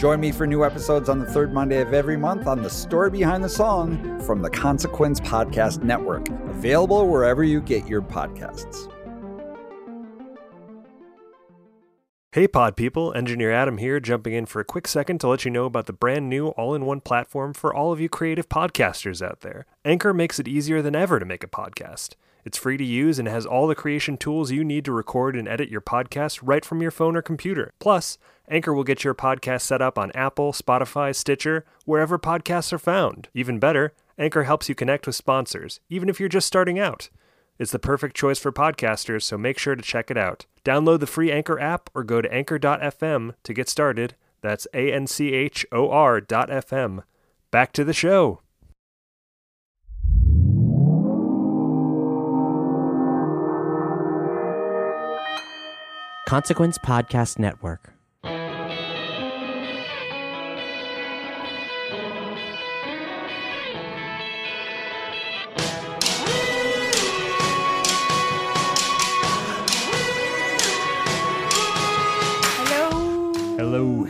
[0.00, 3.10] Join me for new episodes on the third Monday of every month on The Story
[3.10, 8.90] Behind the Song from the Consequence Podcast Network, available wherever you get your podcasts.
[12.32, 15.50] Hey pod people, Engineer Adam here, jumping in for a quick second to let you
[15.50, 19.20] know about the brand new all in one platform for all of you creative podcasters
[19.20, 19.66] out there.
[19.84, 22.14] Anchor makes it easier than ever to make a podcast.
[22.44, 25.46] It's free to use and has all the creation tools you need to record and
[25.48, 27.72] edit your podcast right from your phone or computer.
[27.78, 28.18] Plus,
[28.48, 33.28] Anchor will get your podcast set up on Apple, Spotify, Stitcher, wherever podcasts are found.
[33.34, 37.08] Even better, Anchor helps you connect with sponsors, even if you're just starting out.
[37.58, 40.46] It's the perfect choice for podcasters, so make sure to check it out.
[40.64, 44.14] Download the free Anchor app or go to anchor.fm to get started.
[44.40, 47.02] That's A N C H O R dot FM.
[47.50, 48.40] Back to the show.
[56.30, 57.92] Consequence Podcast Network.
[72.62, 73.34] Hello.
[73.56, 74.08] Hello.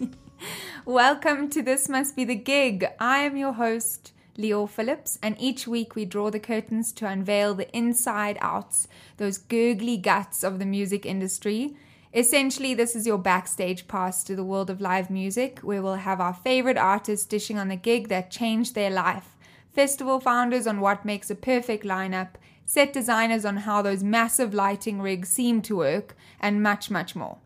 [0.84, 2.84] Welcome to This Must Be the Gig.
[2.98, 7.54] I am your host, Leo Phillips, and each week we draw the curtains to unveil
[7.54, 8.88] the inside outs,
[9.18, 11.76] those gurgly guts of the music industry.
[12.12, 16.20] Essentially, this is your backstage pass to the world of live music, where we'll have
[16.20, 19.36] our favorite artists dishing on the gig that changed their life,
[19.72, 22.30] festival founders on what makes a perfect lineup,
[22.64, 27.38] set designers on how those massive lighting rigs seem to work, and much, much more.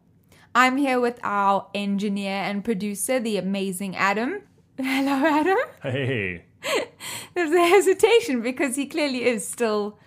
[0.54, 4.42] I'm here with our engineer and producer, the amazing Adam.
[4.78, 5.58] Hello, Adam.
[5.82, 6.44] Hey.
[7.34, 9.98] There's a hesitation because he clearly is still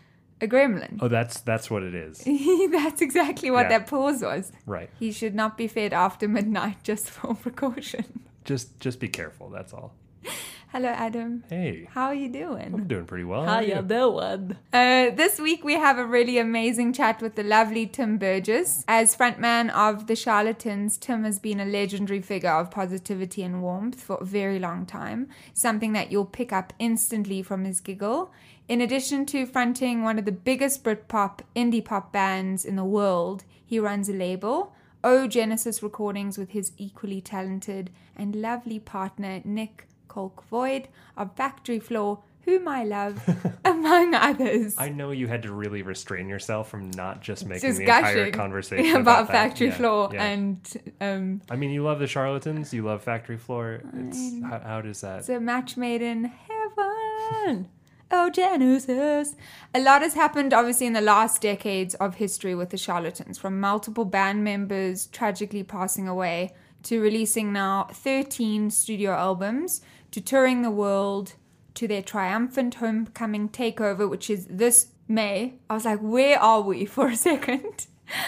[0.41, 0.97] a gremlin.
[1.01, 2.23] Oh, that's that's what it is.
[2.71, 3.79] That's exactly what Yeah.
[3.79, 4.51] that pause was.
[4.65, 4.89] Right.
[4.99, 8.05] He should not be fed after midnight just for precaution.
[8.45, 9.93] Just just be careful, that's all.
[10.71, 11.43] Hello, Adam.
[11.49, 11.87] Hey.
[11.91, 12.73] How are you doing?
[12.73, 13.45] I'm doing pretty well.
[13.45, 13.81] How are you?
[13.81, 14.57] doing?
[14.73, 18.83] Uh, this week we have a really amazing chat with the lovely Tim Burgess.
[18.87, 24.01] As frontman of the Charlatans, Tim has been a legendary figure of positivity and warmth
[24.01, 28.31] for a very long time, something that you'll pick up instantly from his giggle.
[28.67, 33.45] In addition to fronting one of the biggest Britpop indie pop bands in the world,
[33.65, 39.87] he runs a label, O Genesis Recordings, with his equally talented and lovely partner Nik
[40.07, 43.21] Colk Void of Factory Floor, whom I love,
[43.65, 44.75] among others.
[44.77, 48.31] I know you had to really restrain yourself from not just making Just the entire
[48.31, 49.33] conversation about, that.
[49.33, 50.23] Factory Floor yeah.
[50.23, 52.73] and um, I mean, you love the charlatans.
[52.73, 53.81] You love Factory Floor.
[53.93, 55.19] It's how, how does that?
[55.19, 57.69] it's a match made in heaven.
[58.09, 59.35] Oh, Genesis.
[59.73, 63.59] A lot has happened, obviously, in the last decades of history with the Charlatans, from
[63.59, 66.53] multiple band members tragically passing away
[66.83, 69.81] to releasing now 13 studio albums
[70.17, 71.33] to touring the world
[71.75, 75.59] to their triumphant homecoming takeover, which is this May.
[75.69, 77.85] I was like, where are we for a second?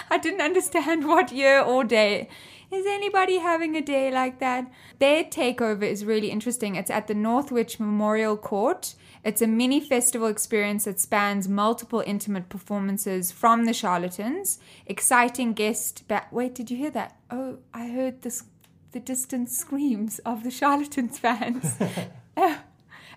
[0.08, 2.28] I didn't understand what year or day.
[2.70, 4.70] Is anybody having a day like that?
[5.00, 6.76] Their takeover is really interesting.
[6.76, 8.94] It's at the Northwich Memorial Court.
[9.24, 14.60] It's a mini festival experience that spans multiple intimate performances from the charlatans.
[14.86, 16.06] Exciting guest.
[16.06, 17.16] Ba- Wait, did you hear that?
[17.32, 18.44] Oh, I heard this.
[18.92, 21.76] The distant screams of the charlatans fans.
[22.36, 22.58] oh,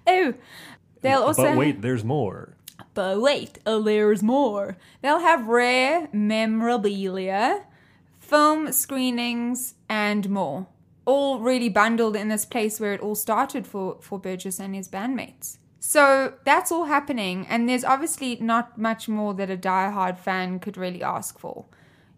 [0.07, 0.33] oh.
[1.01, 1.43] They'll also.
[1.43, 2.55] but wait, there's more.
[2.93, 4.77] But wait, oh, there's more.
[5.01, 7.65] They'll have rare memorabilia,
[8.19, 10.67] film screenings, and more.
[11.05, 14.87] All really bundled in this place where it all started for, for Burgess and his
[14.87, 15.57] bandmates.
[15.79, 20.77] So that's all happening, and there's obviously not much more that a diehard fan could
[20.77, 21.65] really ask for.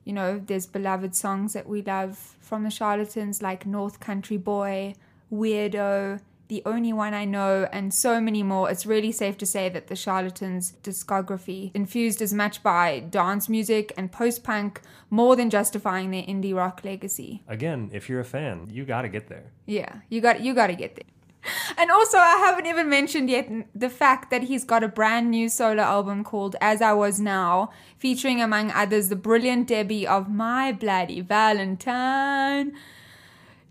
[0.04, 4.94] You know, there's beloved songs that we love from the Charlatans, like North Country Boy,
[5.34, 8.70] Weirdo, The Only One I Know, and so many more.
[8.70, 13.92] It's really safe to say that the Charlatans' discography, infused as much by dance music
[13.98, 17.42] and post punk, more than justifying their indie rock legacy.
[17.48, 19.52] Again, if you're a fan, you got to get there.
[19.66, 21.15] Yeah, you got you got to get there.
[21.78, 25.50] And also, I haven't even mentioned yet the fact that he's got a brand new
[25.50, 30.72] solo album called As I Was Now, featuring among others the brilliant Debbie of My
[30.72, 32.74] Bloody Valentine.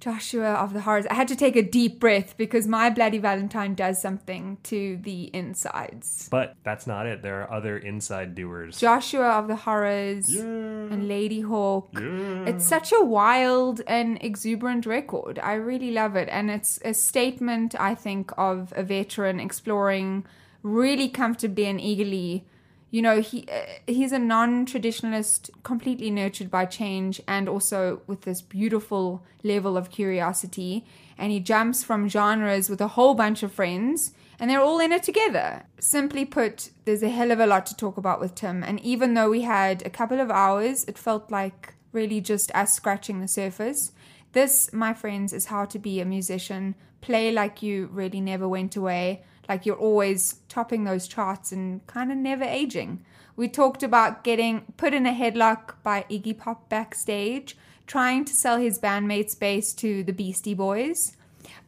[0.05, 1.07] Joshua of the Horrors.
[1.07, 5.31] I had to take a deep breath because my Bloody Valentine does something to the
[5.33, 6.29] insides.
[6.31, 7.23] But that's not it.
[7.23, 8.79] There are other inside doers.
[8.79, 12.47] Joshua of the Horrors and Ladyhawke.
[12.47, 15.39] It's such a wild and exuberant record.
[15.39, 16.29] I really love it.
[16.31, 20.27] And it's a statement, I think, of a veteran exploring
[20.63, 22.45] really comfortably and eagerly.
[22.95, 28.41] You know, he uh, he's a non-traditionalist, completely nurtured by change, and also with this
[28.41, 30.85] beautiful level of curiosity.
[31.19, 34.93] And he jumps from genres with a whole bunch of friends, and they're all in
[34.93, 35.65] it together.
[35.81, 38.63] Simply put, there's a hell of a lot to talk about with Tim.
[38.63, 42.75] And even though we had a couple of hours, it felt like really just us
[42.75, 43.91] scratching the surface.
[44.35, 46.77] This, my friends, is how to be a musician.
[47.01, 52.11] Play like you really never went away like you're always topping those charts and kind
[52.11, 53.05] of never aging.
[53.37, 57.57] We talked about getting put in a headlock by Iggy Pop backstage,
[57.87, 61.17] trying to sell his bandmates bass to the Beastie Boys.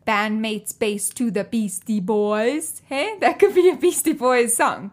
[0.07, 2.81] Bandmates bass to the Beastie Boys.
[2.87, 4.93] Hey, that could be a Beastie Boys song.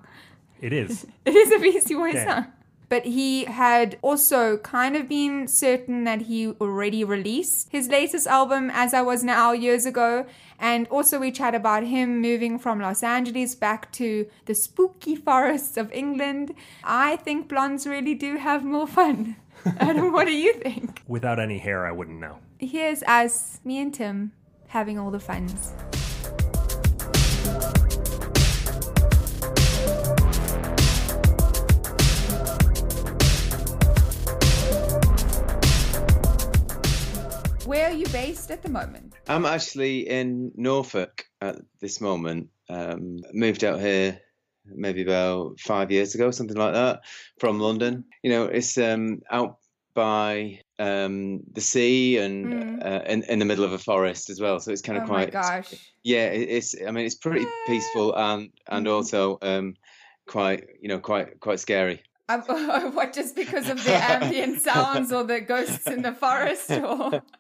[0.62, 1.06] It is.
[1.26, 2.26] It is a Beastie Boys Yeah.
[2.44, 2.53] song.
[2.94, 8.70] But he had also kind of been certain that he already released his latest album,
[8.72, 10.28] As I Was Now, years ago.
[10.60, 15.76] And also, we chat about him moving from Los Angeles back to the spooky forests
[15.76, 16.54] of England.
[16.84, 19.38] I think blondes really do have more fun.
[19.80, 21.02] Adam, what do you think?
[21.08, 22.38] Without any hair, I wouldn't know.
[22.60, 24.34] Here's us, me and Tim,
[24.68, 25.74] having all the funs.
[37.66, 39.14] Where are you based at the moment?
[39.28, 42.50] I'm actually in Norfolk at this moment.
[42.70, 44.20] Um, moved out here
[44.66, 47.02] maybe about five years ago, something like that,
[47.40, 48.04] from London.
[48.22, 49.60] You know, it's um, out
[49.94, 52.86] by um, the sea and Mm.
[52.86, 54.60] uh, in, in the middle of a forest as well.
[54.60, 55.74] So it's kind of oh my quite, gosh.
[56.04, 56.26] yeah.
[56.26, 58.92] It's I mean, it's pretty peaceful and and Mhm.
[58.92, 59.76] also um,
[60.28, 62.02] quite you know quite quite scary.
[62.30, 62.42] Um,
[62.94, 66.72] what, just because of the ambient sounds or the ghosts in the forest?
[66.72, 67.22] Or?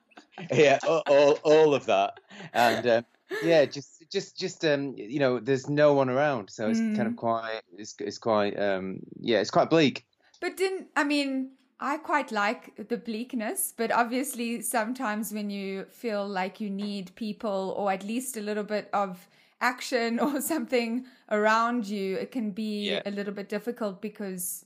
[0.51, 2.19] yeah, all, all, all of that,
[2.53, 3.05] and um,
[3.41, 7.11] yeah, just just just um, you know, there's no one around, so it's kind Mm.
[7.11, 10.05] of quite, it's it's quite um, yeah, it's quite bleak.
[10.39, 16.27] But didn't I mean I quite like the bleakness, but obviously sometimes when you feel
[16.27, 19.27] like you need people or at least a little bit of
[19.59, 23.01] action or something around you, it can be Yeah.
[23.05, 24.65] a little bit difficult because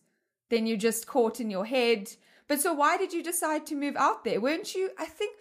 [0.49, 2.11] then you're just caught in your head.
[2.47, 4.39] But so why did you decide to move out there?
[4.39, 5.35] Weren't you I think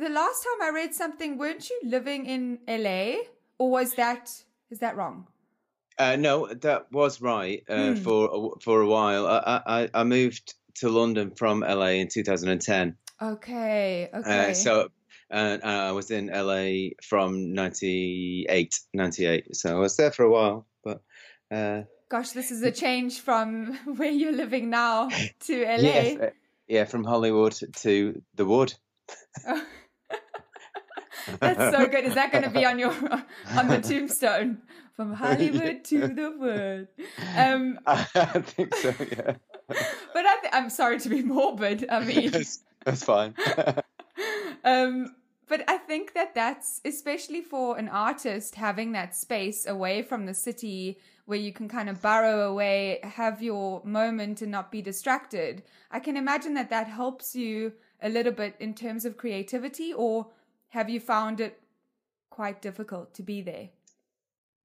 [0.00, 3.22] the last time I read something, weren't you living in LA?
[3.58, 4.30] Or was that
[4.70, 5.26] is that wrong?
[5.98, 7.94] Uh, no, that was right uh, Hmm.
[7.94, 9.26] for a, for a while.
[9.26, 12.96] I, I I moved to London from LA in 2010.
[13.22, 14.50] Okay, okay.
[14.50, 14.88] Uh, so.
[15.28, 19.56] And uh, I was in LA from 98, 98.
[19.56, 21.02] So I was there for a while, but
[21.50, 25.08] uh, Gosh, this is a change from where you're living now
[25.46, 25.82] to LA.
[25.82, 26.30] yes, uh,
[26.68, 28.74] yeah, from Hollywood to the Wood.
[31.40, 32.04] That's so good.
[32.04, 32.90] Is that going to be on your
[33.56, 34.62] on the tombstone?
[34.94, 36.88] From Hollywood to the wood.
[37.36, 38.94] Um, I think so.
[38.98, 39.34] Yeah,
[39.68, 41.86] but I th- I'm sorry to be morbid.
[41.90, 43.34] I mean, that's, that's fine.
[44.64, 45.14] um,
[45.48, 50.34] but I think that that's especially for an artist having that space away from the
[50.34, 55.62] city where you can kind of burrow away, have your moment, and not be distracted.
[55.90, 60.28] I can imagine that that helps you a little bit in terms of creativity, or
[60.68, 61.60] have you found it
[62.30, 63.70] quite difficult to be there?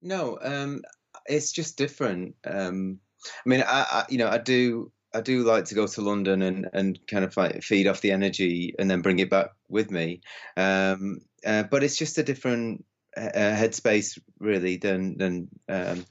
[0.02, 0.82] no, um,
[1.26, 2.36] it's just different.
[2.46, 3.00] Um,
[3.46, 6.42] I mean, I, I, you know, I do, I do like to go to London
[6.42, 9.92] and and kind of like feed off the energy and then bring it back with
[9.92, 10.22] me.
[10.58, 16.06] Um, uh, but it's just a different uh, headspace, really, than than um,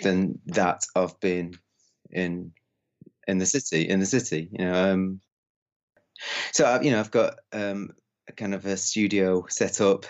[0.00, 1.56] than that of being
[2.10, 2.52] in
[3.26, 3.88] in the city.
[3.88, 4.92] In the city, you know.
[4.92, 5.20] Um,
[6.52, 7.90] so uh, you know, I've got um,
[8.36, 10.06] kind of a studio set up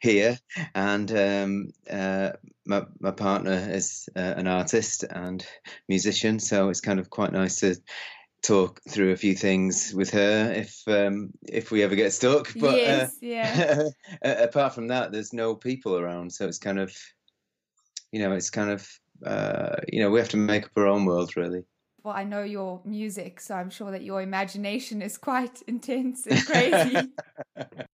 [0.00, 0.38] here,
[0.74, 2.32] and um, uh,
[2.66, 5.46] my my partner is uh, an artist and
[5.88, 7.76] musician, so it's kind of quite nice to
[8.42, 12.52] talk through a few things with her if um, if we ever get stuck.
[12.56, 13.82] But yes, uh, yeah.
[14.22, 16.94] apart from that, there's no people around, so it's kind of
[18.10, 18.88] you know it's kind of
[19.24, 21.64] uh, you know we have to make up our own world really.
[22.04, 26.44] Well, I know your music, so I'm sure that your imagination is quite intense and
[26.44, 26.96] crazy.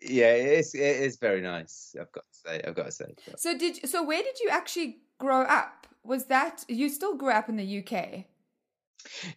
[0.00, 0.74] yeah, it is.
[0.74, 1.94] It is very nice.
[2.00, 2.62] I've got to say.
[2.66, 3.14] I've got to say.
[3.26, 5.86] But- so did so where did you actually grow up?
[6.04, 8.24] Was that you still grew up in the UK?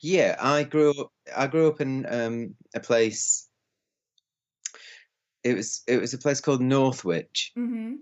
[0.02, 1.12] Yeah, I grew up.
[1.36, 3.48] I grew up in um, a place
[5.44, 7.96] it was it was a place called Northwich, Mm-hmm.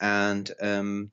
[0.00, 1.10] and um,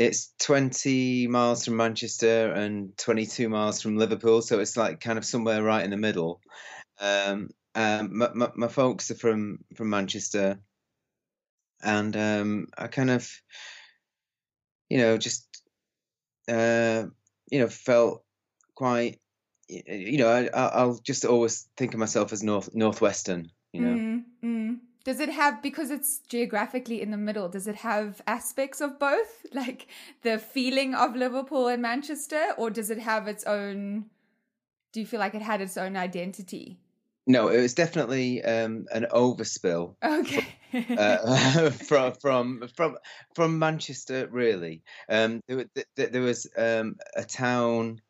[0.00, 5.26] it's 20 miles from Manchester and 22 miles from Liverpool, so it's like kind of
[5.26, 6.40] somewhere right in the middle.
[6.98, 10.58] Um, um, my, my, my folks are from from Manchester,
[11.82, 13.30] and um, I kind of,
[14.88, 15.46] you know, just
[16.48, 17.04] uh,
[17.50, 18.24] you know, felt
[18.74, 19.20] quite,
[19.68, 23.94] you know, I, I- I'll just always think of myself as north northwestern, you know.
[23.94, 24.78] Mm, mm.
[25.04, 27.48] Does it have because it's geographically in the middle?
[27.48, 29.86] Does it have aspects of both, like
[30.22, 34.06] the feeling of Liverpool and Manchester, or does it have its own?
[34.92, 36.78] Do you feel like it had its own identity?
[37.26, 40.56] No, it was definitely um, an overspill Okay.
[40.96, 42.96] uh, from from from
[43.34, 44.26] from Manchester.
[44.30, 48.00] Really, um, there, th- th- there was um, a town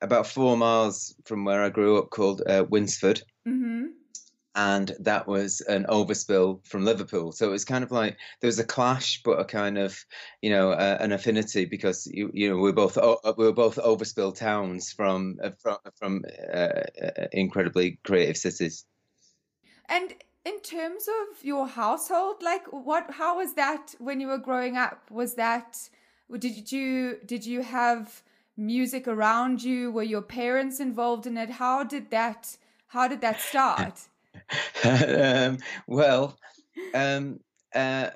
[0.00, 3.86] about four miles from where I grew up called uh, Winsford, hmm
[4.54, 7.32] and that was an overspill from Liverpool.
[7.32, 10.04] So it was kind of like there was a clash, but a kind of
[10.42, 12.96] you know uh, an affinity because you you know we were both
[13.36, 18.84] we were both overspill towns from uh, from from uh, uh, incredibly creative cities.
[19.88, 23.12] And in terms of your household, like what?
[23.12, 25.10] How was that when you were growing up?
[25.10, 25.88] Was that
[26.38, 28.22] did you did you have
[28.56, 29.90] music around you?
[29.90, 31.50] Were your parents involved in it?
[31.50, 32.56] How did that?
[32.88, 34.08] How did that start?
[34.84, 36.36] um, well,
[36.94, 37.40] um,
[37.74, 38.10] uh,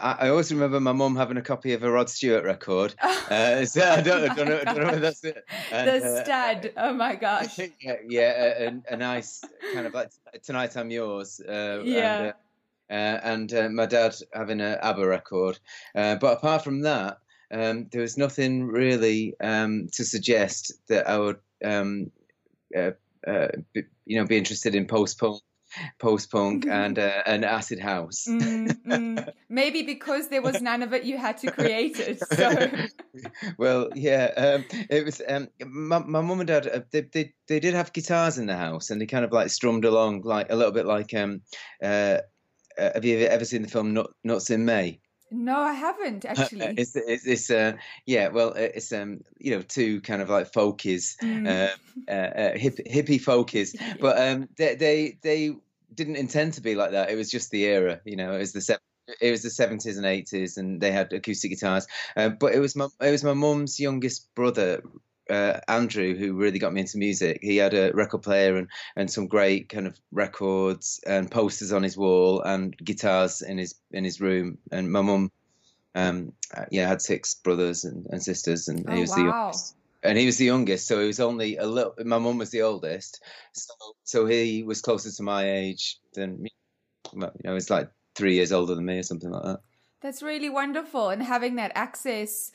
[0.00, 2.94] I always remember my mum having a copy of a Rod Stewart record.
[3.30, 5.44] Uh, so I don't, I don't, know, I don't know that's it.
[5.70, 6.68] And, the uh.
[6.76, 7.60] Oh my gosh.
[7.80, 10.10] yeah, yeah, a, a, nice kind of like
[10.42, 12.18] "Tonight I'm Yours." Uh, Yeah.
[12.18, 12.32] And, uh,
[12.90, 15.60] uh, and uh, my dad having an ABBA record.
[15.94, 17.18] Uh, but apart from that,
[17.52, 22.10] um, there was nothing really um, to suggest that I would, um,
[22.76, 22.90] uh,
[23.24, 23.48] uh,
[24.10, 25.40] you know, be interested in post punk,
[26.00, 28.26] post punk, and uh, and acid house.
[28.28, 29.32] Mm, mm.
[29.48, 32.18] Maybe because there was none of it, you had to create it.
[32.34, 32.70] So.
[33.56, 35.22] well, yeah, um, it was.
[35.26, 38.56] Um, my my mum and dad, uh, they, they they did have guitars in the
[38.56, 41.14] house, and they kind of like strummed along, like a little bit like.
[41.14, 41.42] Um,
[41.80, 42.18] uh,
[42.78, 45.00] uh, have you ever seen the film Nut, Nuts in May?
[45.30, 46.74] No, I haven't actually.
[46.76, 47.72] it's it's, it's uh,
[48.06, 51.46] yeah, well, it's um, you know, two kind of like folkies, Mm.
[51.46, 55.54] uh, uh, uh, hip, hippie folkies, but um, they they they
[55.94, 57.10] didn't intend to be like that.
[57.10, 58.34] It was just the era, you know.
[58.34, 58.76] It was the se-
[59.20, 61.86] it was the seventies and eighties, and they had acoustic guitars.
[62.16, 64.82] Uh, but it was my it was my mum's youngest brother.
[65.30, 69.10] Uh, Andrew, who really got me into music, he had a record player and, and
[69.10, 74.04] some great kind of records and posters on his wall and guitars in his in
[74.04, 74.58] his room.
[74.72, 75.30] And my mum,
[75.94, 79.74] um, uh, yeah, had six brothers and, and sisters, and Oh, he was the youngest
[80.02, 81.94] and he was the youngest, so he was only a little.
[82.04, 83.22] My mum was the oldest,
[83.52, 86.50] so so he was closer to my age than me.
[87.12, 89.60] Well, You know, he's like three years older than me or something like that.
[90.00, 91.10] That's really wonderful.
[91.10, 92.50] And having that access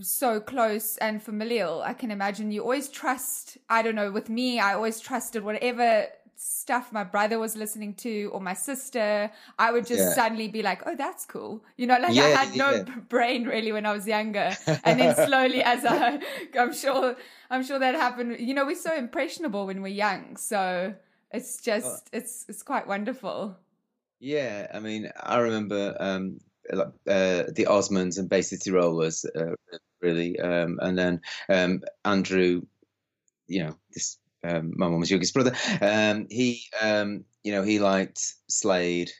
[0.00, 3.58] so close and familial, I can imagine you always trust.
[3.68, 8.24] I don't know, with me, I always trusted whatever stuff my brother was listening to
[8.32, 9.30] or my sister.
[9.58, 10.14] I would just Yeah.
[10.14, 11.64] suddenly be like, oh, that's cool.
[11.76, 12.84] You know, like I had no yeah.
[13.08, 14.56] brain really when I was younger.
[14.84, 16.20] And then slowly, as I,
[16.58, 17.16] I'm sure,
[17.50, 18.40] I'm sure that happened.
[18.40, 20.36] You know, we're so impressionable when we're young.
[20.36, 20.94] So
[21.30, 23.58] it's just, it's, it's quite wonderful.
[24.20, 26.38] Yeah, I mean, I remember um,
[26.72, 29.54] like, uh, the Osmonds and Bay City Rollers, uh,
[30.00, 32.62] really, um, and then um, Andrew,
[33.46, 35.54] you know, this um, my mum's youngest brother.
[35.80, 39.10] Um, he, um, you know, he liked Slade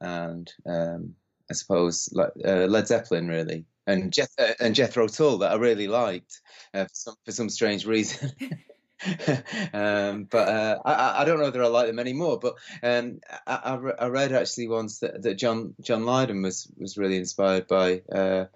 [0.00, 1.14] and um,
[1.50, 5.56] I suppose like uh, Led Zeppelin, really, and Jeth- uh, and Jethro Tull that I
[5.56, 6.40] really liked
[6.74, 8.30] uh, for some for some strange reason.
[9.72, 12.38] um, but uh, I, I- don't know that I like them anymore.
[12.38, 16.68] But um, I, I, re- I read actually once that, that John John Lydon was
[16.78, 18.46] was really inspired by uh,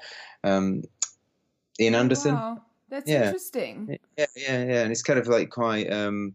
[0.45, 0.83] um,
[1.81, 2.35] Ian Anderson.
[2.35, 2.63] Wow.
[2.89, 3.25] That's Yeah.
[3.25, 3.99] interesting.
[4.17, 6.35] Yeah, yeah, yeah, and it's kind of like quite, um,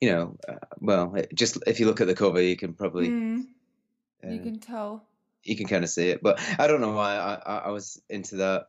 [0.00, 3.10] you know, uh, well, it- just if you look at the cover, you can probably
[3.10, 3.46] Mm,
[4.24, 5.04] uh, you can tell.
[5.44, 6.20] you can kind of see it.
[6.22, 8.68] But I don't know why I, I, I was into that.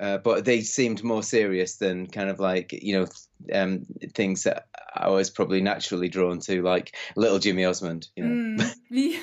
[0.00, 3.06] Uh, but they seemed more serious than kind of like you know
[3.52, 8.08] um, things that I was probably naturally drawn to, like Little Jimmy Osmond.
[8.16, 8.74] You know, Mm.
[8.90, 9.18] Yeah.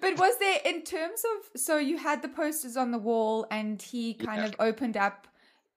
[0.00, 3.80] but was there, in terms of, so you had the posters on the wall and
[3.80, 4.48] he kind Yeah.
[4.48, 5.26] of opened up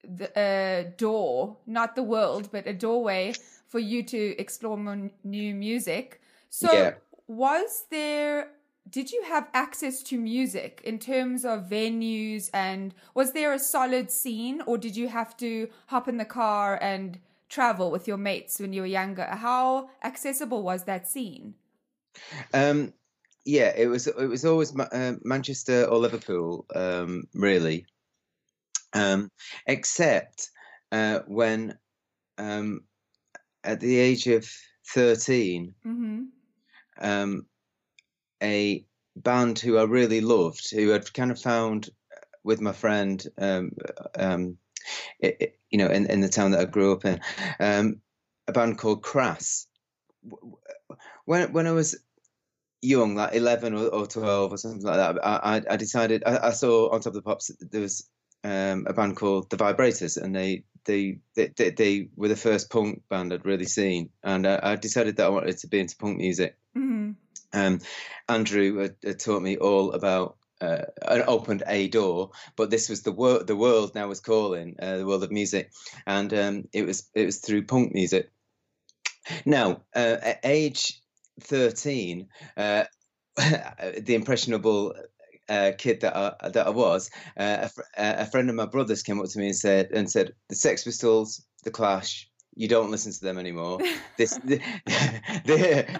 [0.03, 3.33] the uh, door, not the world, but a doorway
[3.67, 6.21] for you to explore more new music.
[6.49, 6.93] So Yeah.
[7.27, 8.49] was there,
[8.89, 14.11] did you have access to music in terms of venues and was there a solid
[14.11, 18.59] scene or did you have to hop in the car and travel with your mates
[18.59, 19.25] when you were younger?
[19.25, 21.55] How accessible was that scene?
[22.53, 22.93] Um,
[23.43, 27.85] yeah, it was it was always uh, Manchester or Liverpool, um, really.
[28.93, 29.29] Um,
[29.67, 30.49] except
[30.91, 31.77] uh, when
[32.37, 32.81] um,
[33.63, 34.47] at the age of
[34.87, 36.23] 13 Mm-hmm.
[38.45, 38.85] A
[39.15, 41.89] band who I really loved, who I'd kind of found
[42.43, 43.71] with my friend, um,
[44.17, 44.57] um,
[45.19, 47.19] it, you know, in, in the town that I grew up in,
[47.59, 48.01] um,
[48.47, 49.67] a band called Crass.
[51.25, 51.97] When when I was
[52.81, 56.49] young, like eleven or, or twelve or something like that, I, I, I decided I,
[56.49, 58.07] I saw on Top of the Pops there was
[58.43, 62.69] um, a band called The Vibrators, and they they, they they they were the first
[62.69, 65.97] punk band I'd really seen, and I, I decided that I wanted to be into
[65.97, 66.57] punk music.
[66.77, 67.11] Mm-hmm.
[67.55, 67.79] Um,
[68.27, 70.83] Andrew had taught me all about uh,
[71.27, 73.47] opened a door, but this was the world.
[73.47, 75.71] The world now was calling uh, the world of music,
[76.05, 78.31] and um, it was it was through punk music.
[79.45, 81.01] Now, uh, at age
[81.41, 82.85] thirteen, uh,
[83.37, 84.95] the impressionable
[85.49, 88.65] uh, kid that I, that I was, uh, a, fr- uh, a friend of my
[88.65, 92.29] brother's came up to me and said and said the Sex Pistols, the Clash.
[92.55, 93.79] You don't listen to them anymore.
[94.17, 94.61] This, the,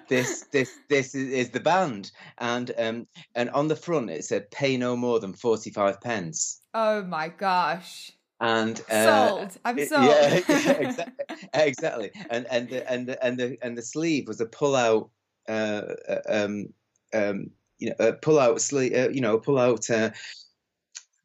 [0.08, 4.78] this, this, this is, the band, and um, and on the front it said "Pay
[4.78, 8.14] no more than forty-five pence." Oh my gosh.
[8.40, 9.58] And uh, Sold.
[9.66, 10.06] I'm sold.
[10.06, 10.34] Yeah,
[10.80, 12.12] exactly, exactly.
[12.30, 15.10] And and the, and the, and the and the sleeve was a pull-out,
[15.50, 16.74] uh, uh, um,
[17.14, 20.12] um, you know, a pull-out sleeve, uh, you know, a pull-out uh,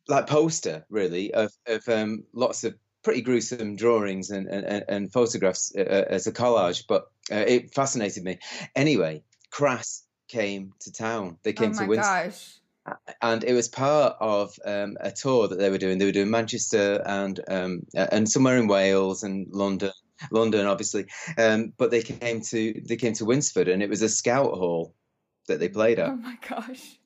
[0.08, 5.73] like poster, really, of of um, lots of pretty gruesome drawings and and, and- photographs
[5.76, 6.85] uh, uh, as a collage.
[6.88, 8.38] But uh, it fascinated me.
[8.76, 11.38] Anyway, Crass came to town.
[11.42, 12.61] They oh came my to Winsford gosh.
[13.23, 15.99] and it was part of um, a tour that they were doing.
[15.99, 19.92] They were doing Manchester and um, and somewhere in Wales and London,
[20.30, 21.07] London obviously.
[21.38, 24.95] Um, but they came to they came to Winsford, and it was a scout hall
[25.49, 26.11] that they played at.
[26.11, 27.00] Oh my gosh.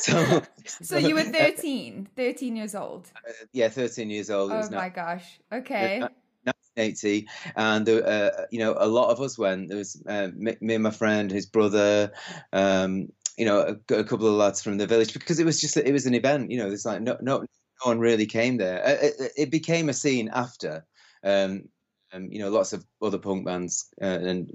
[0.08, 0.42] So,
[0.82, 3.10] So you were uh, 13, 13 years old.
[3.52, 4.50] yeah, thirteen years old.
[4.52, 5.40] Oh my now gosh.
[5.52, 6.00] Okay.
[6.00, 9.68] 1980, and uh, you know a lot of us went.
[9.68, 12.12] There was uh, me, me and my friend, his brother.
[12.52, 15.76] Um, you know, a, a couple of lads from the village because it was just
[15.76, 16.50] it was an event.
[16.50, 17.46] You know, there's like no no no
[17.84, 18.84] one really came there.
[18.84, 20.84] Uh, It, it, it became a scene after.
[21.24, 21.68] Um,
[22.12, 24.50] um, you know, lots of other punk bands uh, and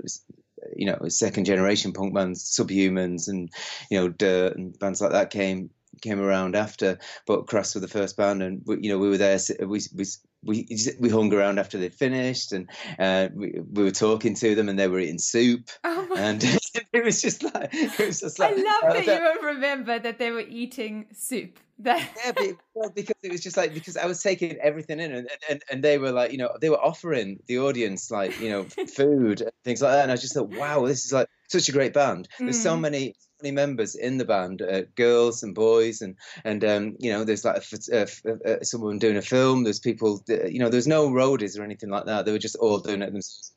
[0.76, 3.50] you know second generation punk bands, Subhumans and
[3.90, 5.70] you know Dirt and bands like that came
[6.02, 7.00] came around after.
[7.26, 9.40] But Crass were the first band, and we, you know we were there.
[9.60, 10.06] We we
[10.44, 10.68] we
[11.00, 14.78] we hung around after they finished, and uh, we we were talking to them, and
[14.78, 16.42] they were eating soup, Oh and
[16.94, 20.32] it was just like it was just I love uh, that you remember that they
[20.32, 21.60] were eating soup.
[21.86, 22.32] Yeah,
[22.74, 25.84] but, because it was just like because I was taking everything in, and, and and
[25.84, 28.64] they were like, you know, they were offering the audience like, you know,
[28.96, 31.74] food and things like that, and I just thought, wow, this is like such a
[31.74, 32.28] great band.
[32.40, 32.82] There's so Mm.
[32.82, 37.12] many so many members in the band, uh, girls and boys, and and um, you
[37.12, 39.64] know, there's like a, uh, uh, uh, someone doing a film.
[39.64, 42.26] There's people, you know, there's no roadies or anything like that.
[42.26, 43.52] They were just all doing it themselves,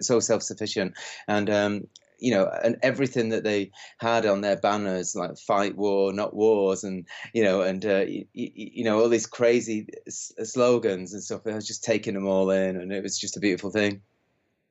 [0.00, 0.94] so self sufficient,
[1.28, 1.86] and um,
[2.20, 6.84] you know, and everything that they had on their banners, like "Fight War, Not Wars,"
[6.84, 11.22] and you know, and uh, y- y- you know all these crazy s- slogans and
[11.22, 11.46] stuff.
[11.46, 14.02] I was just taking them all in, and it was just a beautiful thing.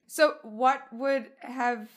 [0.07, 1.87] So what would have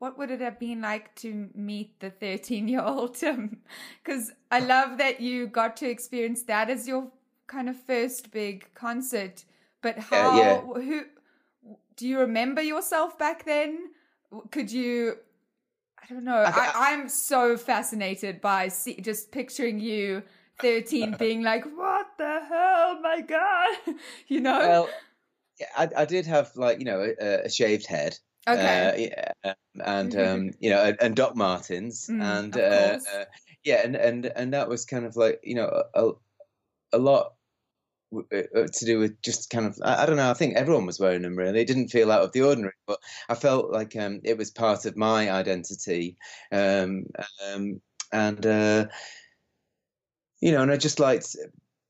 [0.00, 3.58] what would it have been like to meet the 13 year old Tim?
[4.02, 7.08] Because I love that you got to experience that as your
[7.46, 9.44] kind of first big concert.
[9.82, 10.60] But how yeah.
[10.60, 11.04] who
[11.96, 13.90] do you remember yourself back then?
[14.50, 15.16] Could you
[16.02, 16.36] I don't know.
[16.36, 20.22] I- I, I'm so fascinated by see, just picturing you
[20.60, 23.76] 13 being like, what the hell, my God?
[24.28, 24.58] You know?
[24.58, 24.90] Well,
[25.58, 28.18] yeah, I, I did have like you know a, a shaved head.
[28.48, 29.12] okay.
[29.44, 33.24] Uh, yeah, and um, you know, and, and Doc Martens, Mm, and uh, uh,
[33.64, 36.12] yeah, and and and that was kind of like you know a,
[36.92, 37.36] a lot uh,
[38.12, 40.30] to do with just kind of I, don't know.
[40.30, 41.36] I think everyone was wearing them.
[41.36, 44.50] Really, it didn't feel out of the ordinary, but I felt like um, it was
[44.50, 46.16] part of my identity,
[46.52, 47.06] um,
[47.46, 47.80] um,
[48.12, 48.86] and uh,
[50.40, 51.36] you know, and I just liked.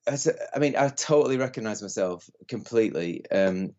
[0.06, 3.24] I mean, I totally recognize myself completely.
[3.30, 3.74] Um,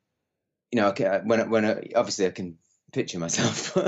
[0.71, 0.93] you know,
[1.25, 2.57] when I- when I, obviously I can
[2.91, 3.75] picture myself.
[3.77, 3.85] um,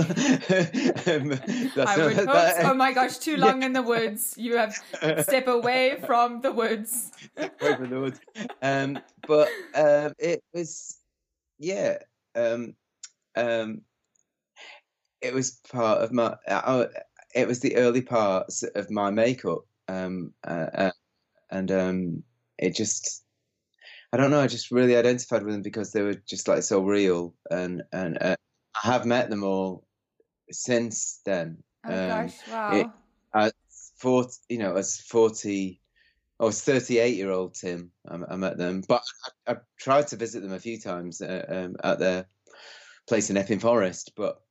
[1.77, 2.25] I would hope.
[2.25, 2.71] that- so.
[2.71, 4.33] Oh my gosh, too long in the woods.
[4.37, 4.73] You have
[5.19, 7.11] step away from the woods.
[7.37, 8.19] away from the woods.
[8.61, 10.97] Um, but um, it was,
[11.59, 11.97] yeah,
[12.35, 12.75] um,
[13.35, 13.81] um,
[15.21, 16.35] it was part of my.
[16.47, 16.85] Uh,
[17.33, 20.91] it was the early parts of my makeup, um, uh, uh,
[21.51, 22.23] and um,
[22.57, 23.21] it just.
[24.11, 24.41] I don't know.
[24.41, 28.21] I just really identified with them because they were just like so real, and and
[28.21, 28.35] uh,
[28.81, 29.85] I have met them all
[30.51, 32.71] since then, Oh Um, gosh, wow.
[32.79, 32.87] it-
[33.35, 33.53] at
[33.97, 35.79] 40, you know, as 40,
[36.39, 37.91] I was 38 year old Tim.
[38.07, 39.03] I, I met them, but
[39.47, 42.25] I, I tried to visit them a few times uh, um, at their
[43.07, 44.41] place in Epping Forest, but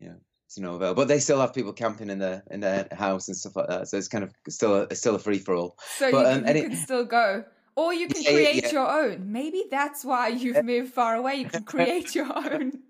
[0.00, 0.94] you know, it's no avail.
[0.94, 3.88] But they still have people camping in their in their house and stuff like that,
[3.88, 5.76] so it's kind of still a, still a free for all.
[5.96, 7.44] so but, you, um, can, and you it- can still go.
[7.76, 8.70] Or you can yeah, create yeah.
[8.70, 9.32] your own.
[9.32, 11.34] Maybe that's why you've moved far away.
[11.34, 12.83] You can create your own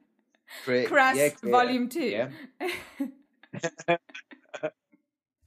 [0.64, 2.00] Create, Crass yeah, Volume 2.
[2.00, 2.28] Yeah.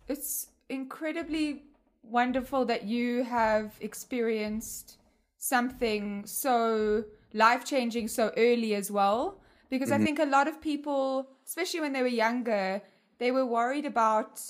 [0.07, 1.63] it's incredibly
[2.03, 4.97] wonderful that you have experienced
[5.37, 9.39] something so life changing so early as well.
[9.69, 10.05] Because I mm-hmm.
[10.05, 12.81] think a lot of people, especially when they were younger,
[13.19, 14.41] they were worried about,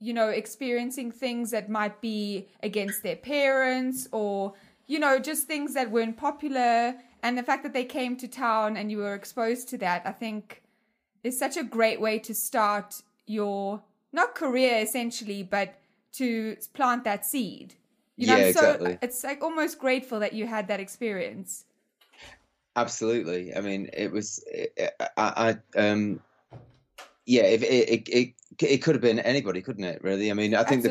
[0.00, 4.54] you know, experiencing things that might be against their parents or,
[4.86, 6.96] you know, just things that weren't popular.
[7.26, 10.12] And the fact that they came to town and you were exposed to that, I
[10.12, 10.62] think
[11.24, 15.74] is such a great way to start your not career essentially, but
[16.12, 17.74] to plant that seed.
[18.16, 18.98] You know, Yeah, so exactly.
[19.02, 21.64] it's like almost grateful that you had that experience.
[22.76, 23.56] Absolutely.
[23.56, 24.44] I mean, it was.
[25.16, 26.20] I, I um,
[27.24, 27.42] yeah.
[27.42, 30.00] If it, it, it, it could have been anybody, couldn't it?
[30.04, 30.30] Really.
[30.30, 30.90] I mean, I think the,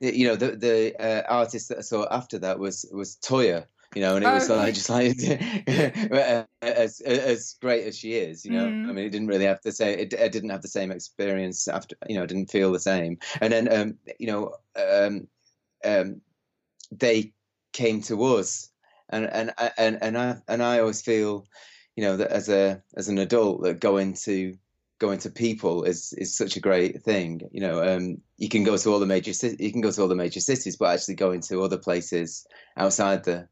[0.00, 3.66] the, you know, the the uh, artist that I saw after that was was Toyah.
[3.94, 5.16] You know, and it was Oh, like just like
[5.68, 8.44] uh, as as great as she is.
[8.44, 8.88] You know, Mm.
[8.88, 9.98] I mean, it didn't really have the same.
[9.98, 11.96] It, it didn't have the same experience after.
[12.08, 13.18] You know, it didn't feel the same.
[13.40, 15.28] And then, um, you know, um,
[15.84, 16.22] um,
[16.90, 17.32] they
[17.72, 18.70] came to us
[19.10, 21.46] and and I- and and I and I always feel,
[21.96, 24.56] you know, that as a as an adult that going to
[24.98, 27.42] going to people is is such a great thing.
[27.52, 30.08] You know, um, you can go to all the major you can go to all
[30.08, 33.48] the major cities, but actually going to other places outside the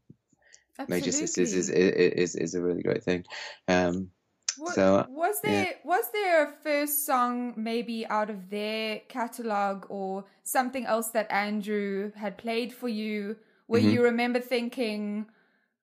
[0.89, 3.25] major cities is is is, is a really great thing.
[3.67, 4.11] Um,
[4.59, 5.51] Wa- so, was yeah.
[5.51, 11.31] there was there a first song maybe out of their catalog or something else that
[11.31, 13.93] Andrew had played for you where Mhm.
[13.93, 15.27] you remember thinking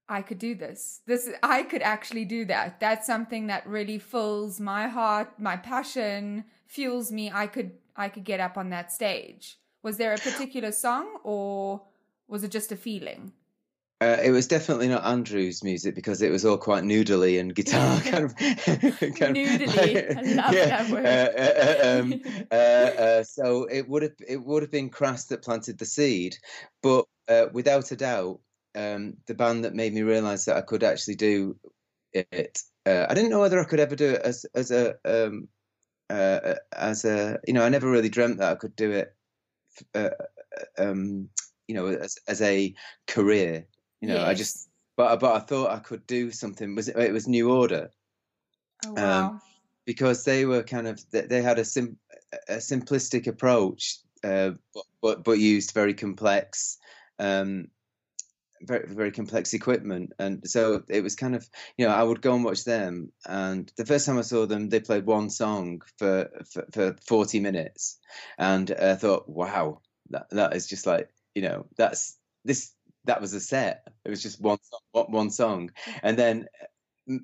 [0.09, 1.01] I could do this.
[1.07, 2.79] This I could actually do that.
[2.81, 7.31] That's something that really fills my heart, my passion, fuels me.
[7.33, 9.59] I could I could get up on that stage.
[9.83, 11.83] Was there a particular song or
[12.27, 13.33] was it just a feeling?
[14.01, 18.01] Uh, it was definitely not Andrew's music because it was all quite noodly and guitar
[18.05, 18.37] kind of.
[18.37, 20.37] kind Noodly.
[20.37, 21.05] That word.
[21.05, 22.21] Uh, uh, um,
[22.53, 26.37] uh, uh, so it would have it would have been Crass that planted the seed,
[26.81, 28.39] but uh, without a doubt,
[28.77, 31.57] um, the band that made me realise that I could actually do
[32.13, 32.63] it.
[32.87, 35.49] Uh, I didn't know whether I could ever do it as as a um,
[36.09, 39.15] uh, as a you know I never really dreamt that I could do it.
[39.93, 40.11] Uh,
[40.79, 41.29] um,
[41.67, 42.75] you know, as as a
[43.09, 43.67] career.
[44.01, 46.75] You know, I just but but I thought I could do something.
[46.75, 46.97] Was it?
[46.97, 47.91] It was New Order
[48.87, 49.41] Oh um, wow.
[49.87, 51.99] because they were kind of they they had a sim
[52.49, 56.79] a simplistic approach, uh, but, but but used very complex,
[57.19, 57.69] um,
[58.63, 62.35] very very complex equipment, and so it was kind of you know I would go
[62.35, 66.31] and watch them, and the first time I saw them, they played one song for
[66.53, 67.99] for, for forty minutes,
[68.39, 69.81] and I thought, wow,
[70.11, 72.73] that that is just like you know that's this
[73.05, 73.87] that was a set.
[74.05, 75.71] It was just one song, one- song,
[76.03, 76.49] and then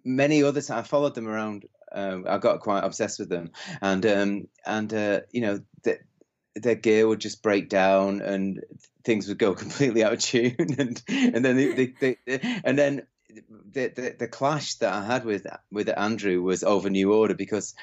[0.04, 1.66] many other times I followed them around.
[1.92, 5.98] Um, I got quite obsessed with them, and um, and uh, you know the,
[6.56, 8.64] their gear would just break down, and
[9.04, 13.06] things would go completely out of tune, and and then they, they, they, and then
[13.72, 17.74] the, the the clash that I had with with Andrew was over New Order because.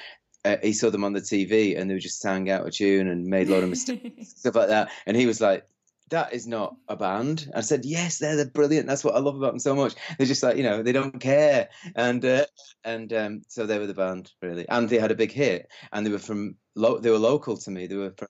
[0.44, 3.06] Uh, he saw them on the TV and they were just sang out of tune
[3.06, 4.90] and made a lot of mistakes, stuff like that.
[5.06, 5.64] And he was like,
[6.12, 7.50] that is not a band.
[7.54, 8.86] I said, yes, they're, they're brilliant.
[8.86, 9.94] That's what I love about them so much.
[10.16, 11.68] They're just like, you know, they don't care.
[11.96, 12.46] And, uh,
[12.84, 14.68] and, um, so they were the band really.
[14.68, 17.70] And they had a big hit and they were from, lo- they were local to
[17.70, 17.86] me.
[17.86, 18.28] They were from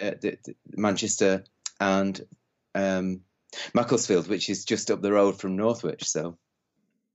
[0.00, 1.44] uh, the, the Manchester
[1.80, 2.20] and,
[2.74, 3.20] um,
[3.74, 6.04] Macclesfield, which is just up the road from Northwich.
[6.08, 6.38] So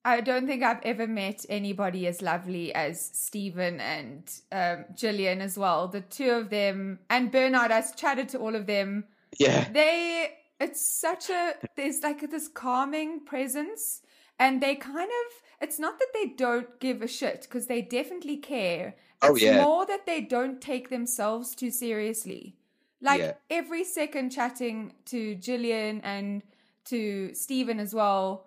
[0.06, 5.58] I don't think I've ever met anybody as lovely as Stephen and um, Gillian as
[5.58, 5.88] well.
[5.88, 7.72] The two of them and Bernard.
[7.72, 9.06] I've chatted to all of them.
[9.38, 14.02] Yeah, They, it's such a there's like this calming presence,
[14.40, 15.34] and they kind of.
[15.62, 18.96] It's not that they don't give a shit because they definitely care.
[19.22, 19.62] Oh, yeah.
[19.62, 22.56] more that they don't take themselves too seriously.
[23.02, 23.34] Like Yeah.
[23.50, 26.44] every second chatting to Gillian and
[26.86, 28.46] to Stephen as well,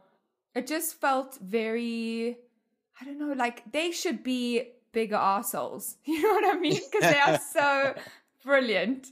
[0.55, 2.38] it just felt very
[3.01, 5.97] I don't know, like they should be bigger assholes.
[6.07, 6.81] You know what I mean?
[6.90, 7.95] Because they are so
[8.45, 9.09] brilliant.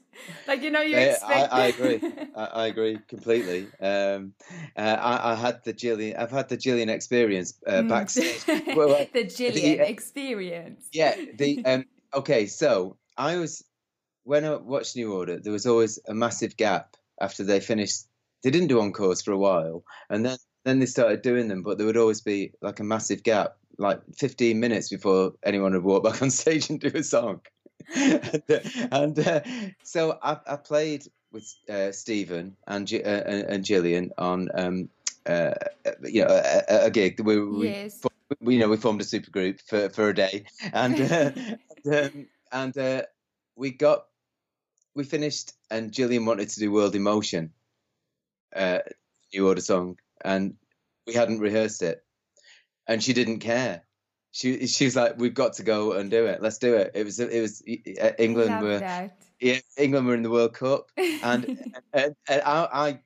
[0.47, 1.53] Like you know, you Yeah, expect.
[1.53, 2.01] I, I agree.
[2.37, 3.69] I, I agree completely.
[3.81, 4.35] Um,
[4.77, 6.17] uh, I, I had the Gillian.
[6.17, 7.89] I've had the Gillian experience uh, Mm.
[7.89, 8.45] backstage.
[8.77, 10.89] Well, well, the Gillian the- experience.
[10.93, 11.15] yeah.
[11.37, 11.85] The um.
[12.13, 13.65] Okay, so I was
[14.25, 18.07] when I watched New Order, there was always a massive gap after they finished.
[18.43, 21.79] They didn't do encores for a while, and then then they started doing them, but
[21.79, 26.05] there would always be like a massive gap, like 15 minutes before anyone would walk
[26.05, 27.41] back on stage and do a song.
[27.97, 28.61] and uh,
[28.93, 29.41] and uh,
[29.83, 34.89] so I, I played with uh, Stephen and uh, and, Gillian on um,
[35.27, 35.55] uh,
[36.03, 37.21] you know a, a gig.
[37.21, 38.03] We, we, Yes.
[38.41, 41.31] we, you know we formed a super group for, for a day, and uh,
[41.85, 43.03] and, um, and uh,
[43.57, 44.07] we got
[44.95, 47.53] we finished, and Gillian wanted to do World in Motion,
[48.55, 48.81] uh,
[49.33, 50.55] New Order song, and
[51.07, 52.05] we hadn't rehearsed it,
[52.87, 53.83] and she didn't care.
[54.33, 56.41] She she was like, "We've got to go and do it.
[56.41, 57.63] Let's do it." It was it was
[58.19, 59.17] England were that.
[59.41, 61.45] yeah England were in the World Cup, and
[61.93, 63.01] and, and I, I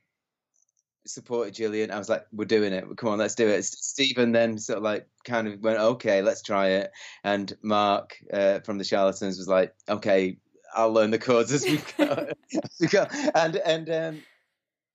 [1.07, 1.91] supported Gillian.
[1.91, 2.85] I was like, "We're doing it.
[2.97, 6.43] Come on, let's do it." Stephen then sort of like kind of went, "Okay, let's
[6.43, 6.91] try it."
[7.23, 10.37] And Mark uh, from the Charlatans was like, "Okay,
[10.75, 13.07] I'll learn the chords as we go." as we go.
[13.35, 14.23] And and um,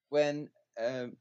[0.10, 1.18] when um,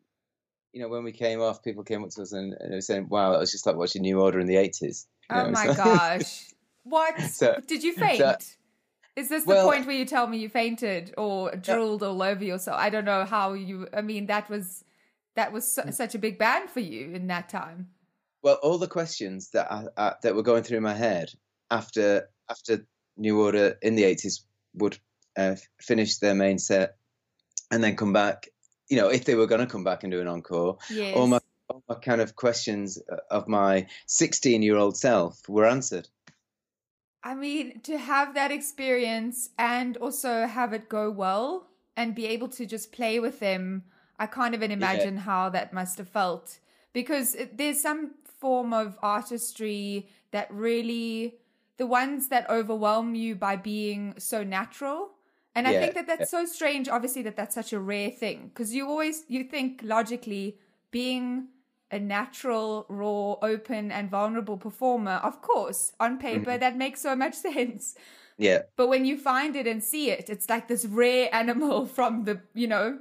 [0.78, 2.80] you know when we came off, people came up to us and, and they were
[2.80, 5.66] saying, "Wow, it was just like watching New Order in the '80s." You oh my
[5.74, 6.44] so- gosh.
[6.84, 7.20] What?
[7.20, 8.18] So- Did you faint?
[8.18, 8.36] so-
[9.16, 12.44] Is this the Well- point where you tell me you fainted or drooled all over
[12.44, 12.78] yourself?
[12.78, 13.88] I don't know how you.
[13.92, 14.84] I mean, that was
[15.34, 15.86] that was Mm.
[15.86, 17.88] su- such a big band for you in that time.
[18.42, 21.30] Well, all the questions that I, I, that were going through my head
[21.72, 22.86] after after
[23.16, 24.96] New Order in the eighties would
[25.36, 26.96] uh, finish their main set
[27.72, 28.48] and then come back.
[28.88, 31.16] You know, if they were going to come back and do an encore, Yes.
[31.16, 36.08] all my all my kind of questions uh, of my sixteen-year-old self were answered.
[37.22, 42.48] I mean, to have that experience and also have it go well and be able
[42.48, 43.82] to just play with them,
[44.18, 46.58] I can't even imagine how that must have felt.
[46.94, 51.34] Because there's some form of artistry that really,
[51.76, 55.10] the ones that overwhelm you by being so natural.
[55.58, 58.50] And I think that that's so strange, obviously, that that's such a rare thing.
[58.54, 60.56] Because you always, you think logically,
[60.90, 61.48] being
[61.90, 66.60] a natural, raw, open, and vulnerable performer, of course, on paper, mm-hmm.
[66.60, 67.96] that makes so much sense.
[68.36, 72.24] Yeah, But when you find it and see it, it's like this rare animal from
[72.24, 73.00] the, you know,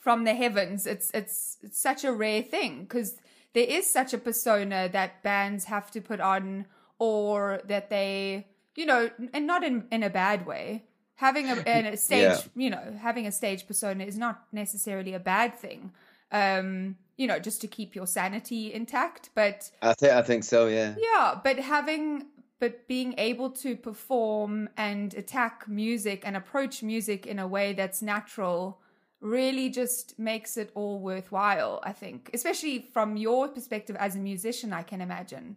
[0.00, 0.86] from the heavens.
[0.86, 3.16] It's it's, it's such a rare thing because
[3.52, 6.66] there is such a persona that bands have to put on,
[6.98, 10.85] or that they, you know, and not in in a bad way.
[11.16, 11.54] Having a,
[11.92, 12.40] a stage, Yeah.
[12.54, 15.92] you know, having a stage persona is not necessarily a bad thing.
[16.32, 20.66] Um, you know, just to keep your sanity intact, but I think I think so.
[20.66, 22.26] Yeah, yeah, but having
[22.58, 28.00] but being able to perform and attack music and approach music in a way that's
[28.02, 28.80] natural
[29.20, 32.30] really just makes it all worthwhile, I think.
[32.34, 35.56] Especially from your perspective as a musician, I can imagine.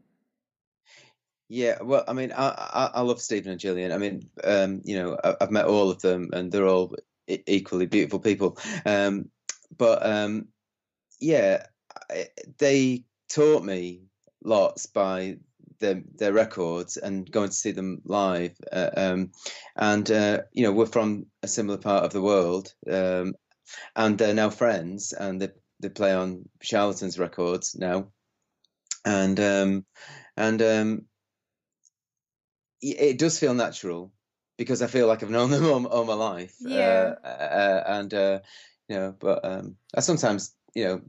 [1.50, 3.92] Yeah, well, I mean, I, I I love Stephen and Gillian.
[3.92, 6.96] I mean, um, you know, I, I've met all of them, and they're all
[7.28, 8.58] equally beautiful people.
[8.86, 9.30] Um,
[9.76, 10.48] but um,
[11.20, 11.66] yeah,
[12.58, 14.04] they taught me
[14.44, 15.38] lots by
[15.80, 18.56] their their records and going to see them live.
[18.72, 19.32] Uh, um,
[19.76, 23.34] and uh, you know, we're from a similar part of the world, um,
[23.96, 25.50] and they're now friends, and they
[25.82, 28.10] they play on Charlatans records now,
[29.06, 29.86] and um,
[30.38, 31.06] and um,
[32.82, 34.12] it does feel natural
[34.58, 36.56] because I feel like I've known them all, all my life.
[36.60, 37.16] Yeah.
[37.24, 38.40] Uh, uh, and uh,
[38.88, 41.02] you know, but um, I sometimes you know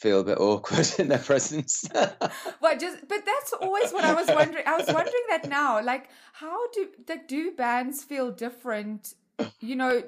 [0.00, 1.88] feel a bit awkward in their presence.
[2.60, 4.64] Well, just but that's always what I was wondering.
[4.66, 5.82] I was wondering that now.
[5.82, 9.14] Like, how do like do bands feel different?
[9.60, 10.02] You know,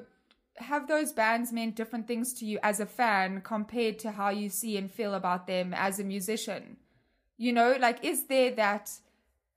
[0.59, 4.49] have those bands meant different things to you as a fan compared to how you
[4.49, 6.77] see and feel about them as a musician?
[7.39, 8.91] You know, like is there that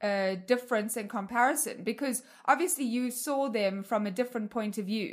[0.05, 1.75] uh, difference in comparison?
[1.91, 2.17] Because
[2.53, 5.09] obviously you saw them from a different point of view,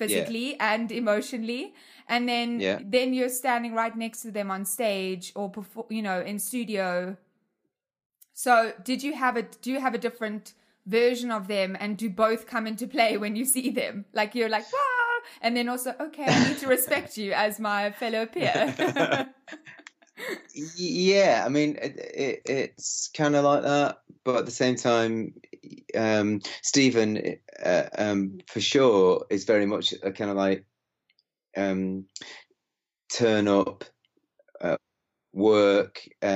[0.00, 1.64] physically and emotionally,
[2.14, 2.78] and then Yeah.
[2.96, 7.16] then you're standing right next to them on stage or perform, you know, in studio.
[8.34, 10.54] So, did you have a do you have a different
[10.86, 14.04] version of them, and do both come into play when you see them?
[14.12, 17.90] Like you're like, ah, and then also, okay, I need to respect you as my
[17.90, 18.74] fellow peer.
[20.54, 25.34] Yeah, I mean, it, it, it's kind of like that, but at the same time,
[25.96, 30.64] um, Stephen, uh, um, for sure, is very much a kind of like
[31.56, 32.06] um,
[33.12, 33.84] turn up,
[34.60, 34.76] uh,
[35.32, 36.26] work, uh,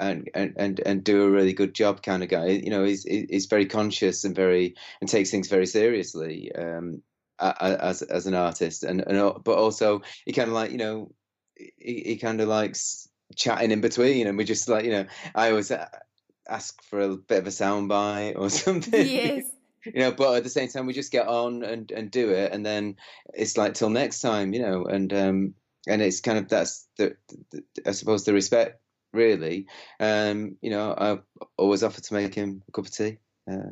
[0.00, 2.48] and, and and and do a really good job kind of guy.
[2.48, 7.02] You know, he's he's very conscious and very and takes things very seriously um,
[7.38, 11.12] as as an artist, and, and but also he kind of like you know
[11.56, 15.50] he, he kind of likes chatting in between, and we just like you know I
[15.50, 15.88] always uh,
[16.48, 19.06] ask for a bit of a soundbite or something.
[19.06, 19.44] yes.
[19.84, 22.52] you know, but at the same time, we just get on and, and do it,
[22.52, 22.96] and then
[23.34, 25.54] it's like till next time, you know, and um,
[25.88, 27.16] and it's kind of that's the,
[27.50, 28.80] the I suppose the respect
[29.12, 29.66] really.
[29.98, 31.18] Um, you know, I
[31.56, 33.18] always offer to make him a cup of tea.
[33.50, 33.70] Uh,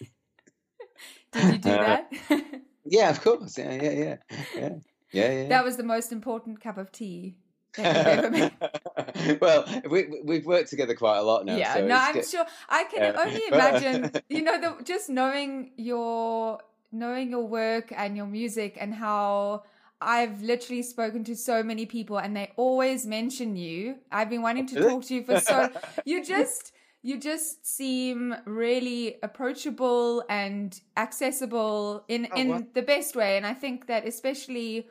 [1.32, 1.98] Did you do Uh,
[2.28, 2.62] that?
[2.84, 3.58] yeah, of course.
[3.58, 4.68] Yeah, yeah, yeah, yeah,
[5.12, 5.32] yeah.
[5.32, 5.48] yeah.
[5.48, 7.36] that was the most important cup of tea
[7.78, 9.40] that you've ever made.
[9.40, 11.56] well, we we've worked together quite a lot now.
[11.56, 12.26] yeah, so no, I'm good.
[12.26, 14.10] sure I can Uh, only imagine.
[14.28, 16.60] You know, the, just knowing your
[16.92, 19.64] knowing your work and your music and how
[20.00, 23.96] I've literally spoken to so many people and they always mention you.
[24.12, 25.70] I've been wanting to talk to you for so.
[26.04, 32.62] You just you just seem really approachable and accessible in Oh, in wow.
[32.74, 34.88] the best way, and I think that especially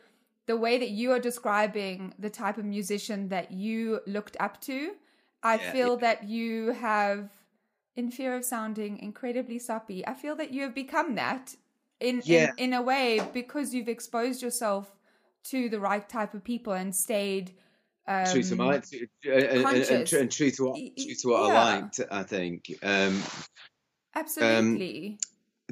[0.48, 4.94] the way that you are describing the type of musician that you looked up to,
[5.44, 6.02] I Yeah, feel yeah.
[6.02, 7.30] that you have,
[7.96, 11.56] in fear of sounding incredibly soppy, I feel that you have become that
[12.00, 12.52] in, Yeah.
[12.58, 14.92] in in a way because you've exposed yourself
[15.46, 17.52] to the right type of people and stayed
[18.08, 18.82] um, true to my uh,
[19.26, 20.10] and, and, and, conscious.
[20.10, 21.62] tru- and true to what true to what yeah.
[21.62, 22.00] I liked.
[22.10, 22.74] I think.
[22.82, 23.22] Um,
[24.16, 25.20] absolutely.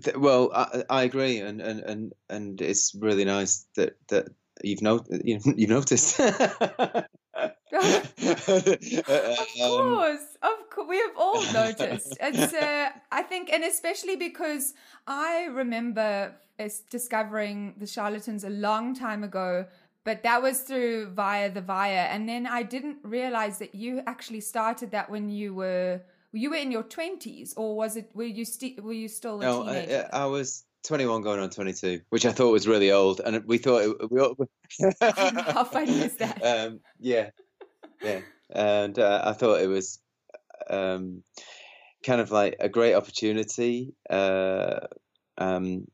[0.03, 4.27] th- well, I, I agree, and, and, and, and it's really nice that that
[4.63, 6.19] you've not you've, you've noticed.
[7.73, 12.17] of Um, course, of course, we have all noticed.
[12.21, 14.73] It's, uh, I think, and especially because
[15.07, 16.35] I remember
[16.89, 19.65] discovering the charlatans a long time ago,
[20.03, 24.41] but that was through via the via, and then I didn't realize that you actually
[24.41, 28.45] started that when you were you were in your twenties, or was it were you
[28.45, 30.07] sti- were you still a no, I.
[30.13, 33.81] I was 21 going on 22, which I thought was really old, and we thought
[33.83, 34.35] it, we all.
[35.01, 36.43] How funny is that?
[36.43, 37.29] um, yeah,
[38.01, 39.99] yeah, and uh, I thought it was
[40.69, 41.23] um,
[42.03, 44.81] kind of like a great opportunity uh,
[45.37, 45.87] um,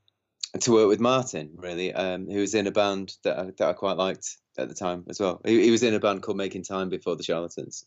[0.59, 3.73] to work with Martin, really, um, who was in a band that I, that I
[3.73, 5.41] quite liked at the time as well.
[5.45, 7.85] He, he was in a band called Making Time before the Charlatans.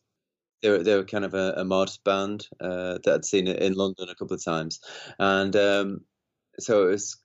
[0.62, 3.74] They were, they were kind of a, a mod band uh, that I'd seen in
[3.74, 4.80] London a couple of times,
[5.18, 6.00] and um,
[6.58, 7.16] so it was,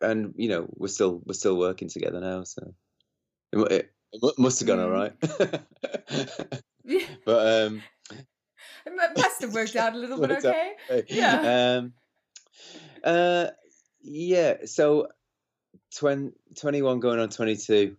[0.00, 2.74] and you know, we're still we're still working together now, so
[3.52, 5.12] it, it, must have gone all right.
[7.24, 7.82] but um,
[8.86, 10.54] it must have worked out a little bit Worked out
[10.90, 11.04] okay.
[11.08, 11.78] Yeah.
[11.78, 11.92] Um,
[13.02, 13.46] uh,
[14.02, 14.66] yeah.
[14.66, 15.08] So,
[15.96, 17.96] 20, 21 going on twenty two.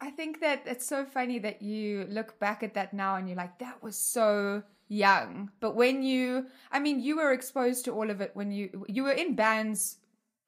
[0.00, 3.38] I think that it's so funny that you look back at that now and you're
[3.38, 5.50] like, that was so young.
[5.60, 9.04] But when you, I mean, you were exposed to all of it when you you
[9.04, 9.96] were in bands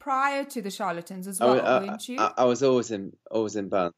[0.06, 2.18] prior to the Charlatans as well, uh, wa- I- weren't you?
[2.20, 3.94] I, I was always in always in bands.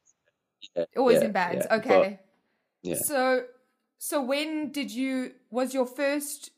[0.74, 1.66] Yeah, Always yeah, in bands.
[1.68, 2.00] yeah, okay.
[2.02, 2.24] but-
[2.82, 2.96] yeah.
[3.10, 3.44] So,
[3.98, 5.32] so when did you?
[5.50, 6.50] Was your first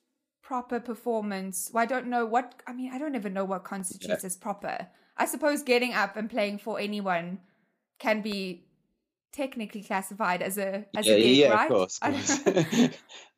[0.43, 1.71] proper performance?
[1.73, 2.47] Well, I don't know what.
[2.67, 4.87] I mean, I don't even know what constitutes as proper.
[5.17, 7.41] I suppose getting up and playing for anyone
[7.99, 8.67] can be
[9.33, 11.71] technically classified as a as yeah, a gig, yeah, right?
[11.71, 11.99] of course.
[12.03, 12.89] Of course.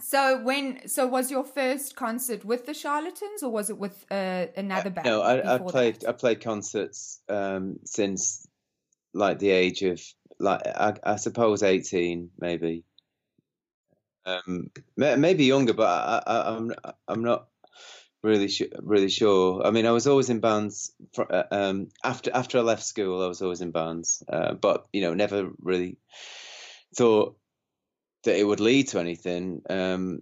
[0.00, 4.46] so when so was your first concert with the Charlatans or was it with uh,
[4.56, 5.06] another band?
[5.06, 6.08] no, I, I played that?
[6.08, 8.46] I played concerts um, since
[9.14, 10.00] like the age of
[10.38, 12.84] like I, I suppose eighteen maybe.
[14.26, 16.72] Um, maybe younger, but I, I, I'm
[17.06, 17.46] I'm not
[18.24, 19.64] really su- really sure.
[19.64, 20.92] I mean, I was always in bands.
[21.14, 24.86] fr uh, um, after after I left school, I was always in bands, uh, but
[24.92, 25.96] you know, never really
[26.96, 27.36] thought
[28.26, 29.62] that it would lead to anything.
[29.68, 30.20] Um,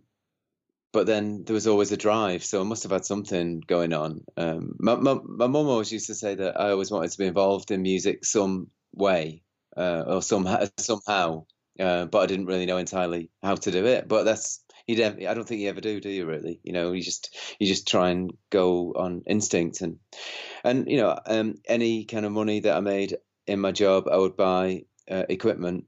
[0.92, 4.24] but then there was always a drive, so I must have had something going on.
[4.36, 7.82] Um, my mum always used to say that I always wanted to be involved in
[7.82, 9.42] music some way
[9.76, 11.46] uh, or somehow somehow,
[11.80, 14.06] uh, but I didn't really know entirely how to do it.
[14.06, 15.26] But that's you don't.
[15.26, 16.26] I don't think you ever do, do you?
[16.26, 19.98] Really, you know, you just you just try and go on instinct and
[20.62, 23.16] and you know, um, any kind of money that I made
[23.48, 25.86] in my job, I would buy uh, equipment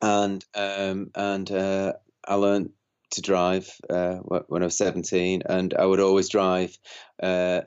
[0.00, 1.92] and um, and uh,
[2.26, 2.70] I learned
[3.12, 6.76] to drive uh, when I was 17, and I would always drive
[7.22, 7.62] uh,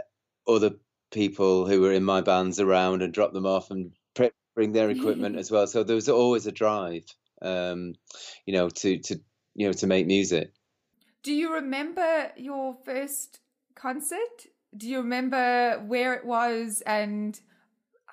[0.47, 0.71] other
[1.11, 4.89] people who were in my bands around and drop them off and pre- bring their
[4.89, 5.67] equipment as well.
[5.67, 7.05] So there was always a drive,
[7.41, 7.93] um,
[8.45, 9.19] you know, to to
[9.55, 10.51] you know to make music.
[11.23, 13.39] Do you remember your first
[13.75, 14.45] concert?
[14.75, 16.81] Do you remember where it was?
[16.85, 17.39] And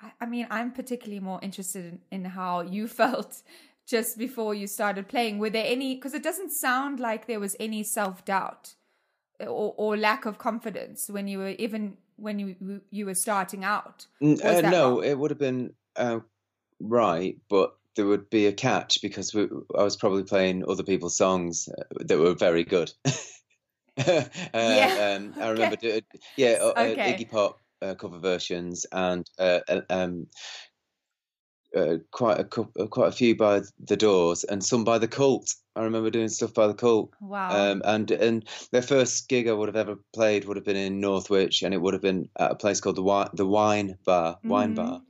[0.01, 3.41] I, I mean, I'm particularly more interested in, in how you felt
[3.87, 5.37] just before you started playing.
[5.39, 8.75] Were there any, because it doesn't sound like there was any self doubt
[9.39, 14.07] or, or lack of confidence when you were even when you you were starting out.
[14.21, 15.03] Uh, no, wrong?
[15.03, 16.19] it would have been uh,
[16.79, 21.17] right, but there would be a catch because we, I was probably playing other people's
[21.17, 22.91] songs uh, that were very good.
[23.05, 23.13] uh,
[24.53, 25.17] Yeah.
[25.17, 26.01] um, I remember, Okay.
[26.01, 27.13] do, yeah, uh, uh, Okay.
[27.13, 30.27] Iggy Pop uh, cover versions and uh, uh, um,
[31.75, 35.53] uh, quite a couple, quite a few by the Doors and some by the Cult.
[35.75, 37.11] I remember doing stuff by the Cult.
[37.19, 37.49] Wow.
[37.71, 40.99] Um, and and their first gig I would have ever played would have been in
[41.01, 44.37] Northwich, and it would have been at a place called the Wine, the Wine Bar.
[44.43, 44.75] Wine Mhm.
[44.75, 45.01] Bar.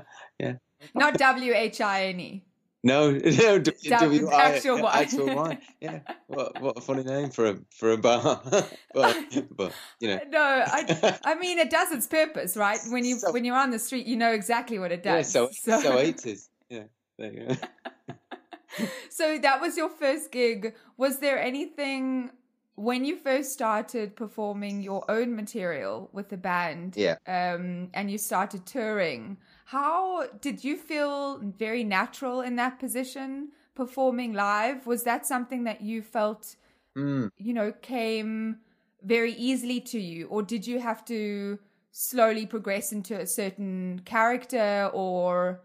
[0.38, 0.54] Yeah.
[0.94, 2.44] Not W H I N E.
[2.84, 3.10] No,
[3.42, 5.02] no, d- W- I- actual wine.
[5.04, 5.58] actual wine.
[5.80, 8.42] Yeah, what what a funny name for a for a bar.
[8.94, 9.16] but
[9.50, 12.80] but you know, No, I, I mean it does its purpose, right?
[12.90, 15.30] When you So- when you're on the street, you know exactly what it yeah, does.
[15.30, 16.48] so so eighties.
[16.68, 16.84] Yeah,
[17.18, 17.54] there you go.
[19.10, 20.74] So that was your first gig.
[20.96, 22.30] Was there anything
[22.74, 26.96] when you first started performing your own material with the band?
[26.96, 27.16] Yeah.
[27.26, 29.36] Um, and you started touring.
[29.72, 34.86] How did you feel very natural in that position performing live?
[34.86, 36.56] Was that something that you felt,
[36.94, 37.30] Mm.
[37.38, 38.58] you know, came
[39.02, 41.58] very easily to you, or did you have to
[41.90, 45.62] slowly progress into a certain character or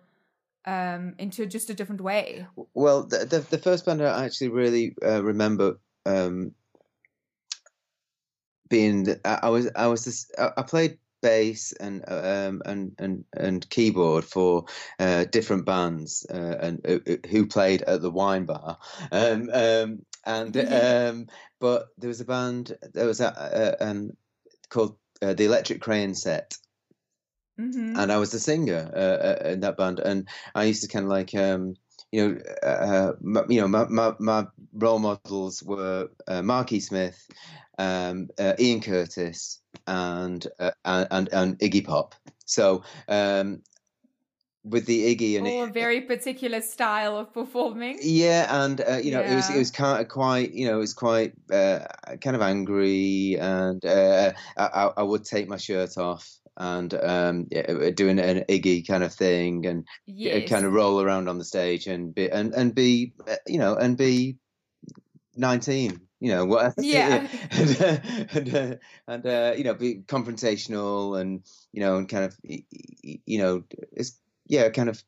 [0.64, 2.48] um, into just a different way?
[2.74, 6.56] Well, the, the the first band I actually really uh, remember um,
[8.70, 10.98] being I, I was I was this I, I played
[11.28, 14.66] bass and um, and and and keyboard for
[15.00, 18.78] uh, different bands uh, and uh, uh, who played at the wine bar.
[19.12, 21.28] Um, um, and um,
[21.60, 24.12] but there was a band there was a, um,
[24.70, 26.58] called uh, the Electric Crayon Set.
[27.58, 30.88] Hmm and I was the singer uh, uh, in that band, and I used to
[30.88, 31.76] kind of like, um,
[32.12, 37.28] you know, uh, my, you know, my, my, my role models were uh, Marky Smith,
[37.78, 42.16] um, uh, Ian Curtis, and, uh, and and Iggy Pop.
[42.46, 43.64] So um,
[44.64, 48.00] with the Iggy and Or a very particular style of performing.
[48.02, 50.80] yeah, and uh, you know, it was it was kind of quite, you know, it
[50.80, 51.80] was quite uh,
[52.22, 57.92] kind of angry, and uh, I, I would take my shirt off and um, yeah,
[57.92, 60.50] doing an Iggy kind of thing, and Yes.
[60.50, 63.76] kind of roll around on the stage and be and and be uh, you know
[63.76, 64.38] and be
[65.36, 66.07] nineteen.
[66.20, 66.74] You know what?
[66.82, 67.28] Yeah.
[67.52, 67.98] and uh,
[68.34, 68.76] and, uh,
[69.08, 71.44] and uh, you know, be confrontational and
[71.74, 75.04] you know, and kind of you know, it's yeah, kind of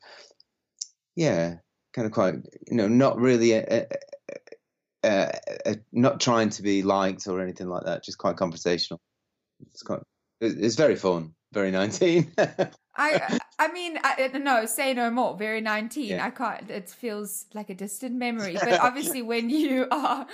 [1.15, 1.55] yeah,
[1.93, 2.35] kind of quite
[2.69, 3.85] you know, not really uh,
[5.03, 5.31] uh, uh,
[5.65, 8.03] uh, not trying to be liked or anything like that.
[8.03, 8.99] Just quite conversational.
[9.71, 10.01] It's quite.
[10.41, 11.33] It's very fun.
[11.53, 12.33] Very nineteen.
[12.95, 15.37] I I mean I, no say no more.
[15.37, 16.11] Very nineteen.
[16.11, 16.25] Yeah.
[16.25, 16.69] I can't.
[16.71, 18.57] It feels like a distant memory.
[18.63, 20.25] But obviously, when you are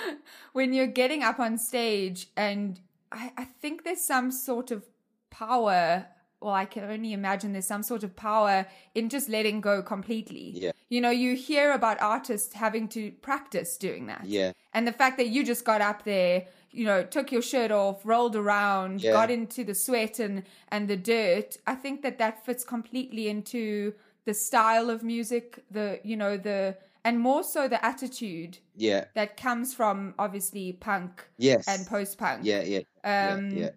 [0.53, 2.80] when you're getting up on stage, and
[3.11, 4.86] I, I think there's some sort of
[5.32, 6.05] power.
[6.41, 10.51] Well, I can only imagine there's some sort of power in just letting go completely.
[10.53, 10.71] Yeah.
[10.89, 14.26] You know, you hear about artists having to practice doing that.
[14.26, 14.51] yeah.
[14.73, 16.45] And the fact that you just got up there,
[16.76, 19.11] you know, took your shirt off, rolled around, Yeah.
[19.13, 23.93] got into the sweat and and the dirt, I think that that fits completely into
[24.26, 29.05] the style of music, the you know the and more so the attitude Yeah.
[29.13, 31.67] that comes from obviously punk Yes.
[31.67, 32.41] and post punk.
[32.43, 32.61] Yeah.
[32.63, 32.80] Yeah.
[33.03, 33.63] Um, yeah.
[33.65, 33.69] Yeah.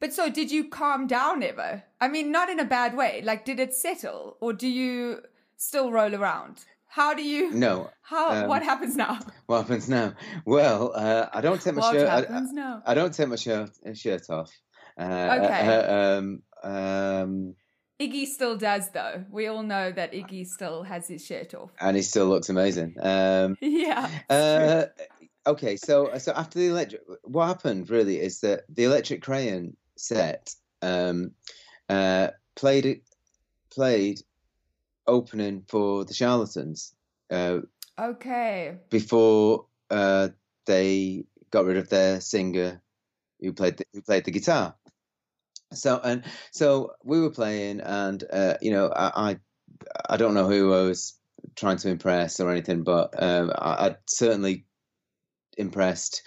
[0.00, 1.82] But so, did you calm down ever?
[2.00, 3.20] I mean, not in a bad way.
[3.22, 5.22] Like, did it settle, or do you
[5.56, 6.64] still roll around?
[6.98, 7.52] How do you?
[7.52, 7.90] No.
[8.02, 8.24] How?
[8.42, 9.20] um, what happens now?
[9.46, 10.14] What happens now?
[10.44, 12.08] Well, uh, I don't take my What shirt.
[12.08, 12.82] I- happens now?
[12.84, 14.50] I, I don't take my shirt uh, shirt off.
[14.98, 15.62] Uh, Okay.
[15.74, 17.54] uh, um, um,
[18.00, 19.24] Iggy still does, though.
[19.30, 21.70] We all know that Iggy still has his shirt off.
[21.80, 22.90] and he still looks amazing.
[23.00, 24.08] Um, Yeah.
[24.28, 24.86] uh,
[25.46, 30.42] okay, so so after the electric, what happened really is that the Electric Crayon set
[30.82, 31.30] um,
[31.88, 33.02] uh, played it
[33.70, 34.18] played
[35.08, 36.94] opening for the Charlatans
[37.30, 37.58] uh.
[38.00, 38.76] Okay.
[38.90, 40.28] before uh,
[40.66, 42.80] they got rid of their singer
[43.40, 44.76] who played the, who played the guitar.
[45.72, 49.38] So and so we were playing, and uh, you know I, I
[50.08, 51.18] I don't know who I was
[51.56, 54.64] trying to impress or anything, but um, I, I certainly
[55.56, 56.22] impressed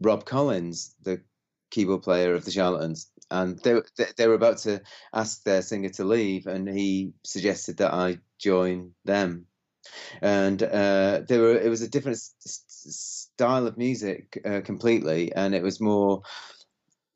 [0.00, 1.22] Rob Collins, the
[1.70, 3.80] keyboard player of the Charlatans, and they
[4.16, 8.94] they- were about to ask their singer to leave, and he suggested that I join
[9.04, 9.46] them
[10.22, 15.62] and uh, there were it was a different style of music uh, completely, and it
[15.62, 16.22] was more.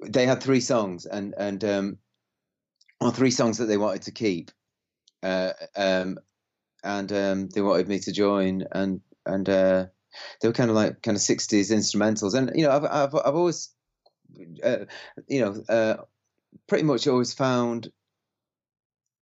[0.01, 1.99] They had three songs, and and um,
[3.01, 4.51] or three songs that they wanted to keep,
[5.23, 6.19] uh, um,
[6.85, 9.87] and um, they wanted me to join, and and uh,
[10.41, 13.37] they were kind of like kind of sixties instrumentals, and you know I've I've I've
[13.37, 13.75] always,
[14.63, 14.85] uh,
[15.27, 16.03] you know, uh,
[16.67, 17.91] pretty much always found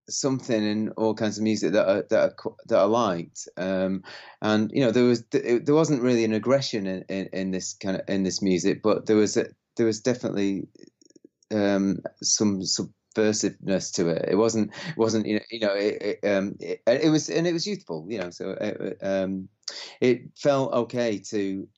[0.08, 4.02] something in all kinds of music that I, that I, that I liked, um,
[4.40, 7.96] and you know there was there wasn't really an aggression in, in, in this kind
[7.96, 9.46] of in this music, but there was a,
[9.76, 10.68] there was definitely
[11.52, 14.26] um, some subversiveness to it.
[14.28, 17.52] It wasn't wasn't you know you know it, it, um, it, it was and it
[17.52, 19.48] was youthful, you know, so it, um,
[20.00, 21.68] it felt okay to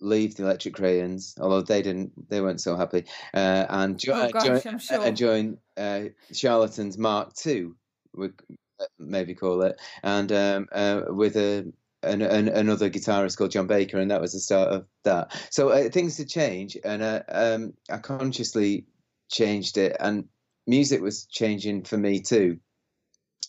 [0.00, 4.30] leave the Electric Crayons, although they didn't, they weren't so happy, uh, and, jo- oh,
[4.30, 5.04] gosh, join, sure.
[5.04, 7.70] and join uh, Charlatans Mark II,
[8.14, 8.30] we
[8.98, 11.72] maybe call it, and um, uh, with a
[12.02, 15.36] an, an, another guitarist called John Baker, and that was the start of that.
[15.50, 18.86] So uh, things had changed, and uh, um, I consciously
[19.30, 20.28] changed it, and
[20.66, 22.60] music was changing for me too.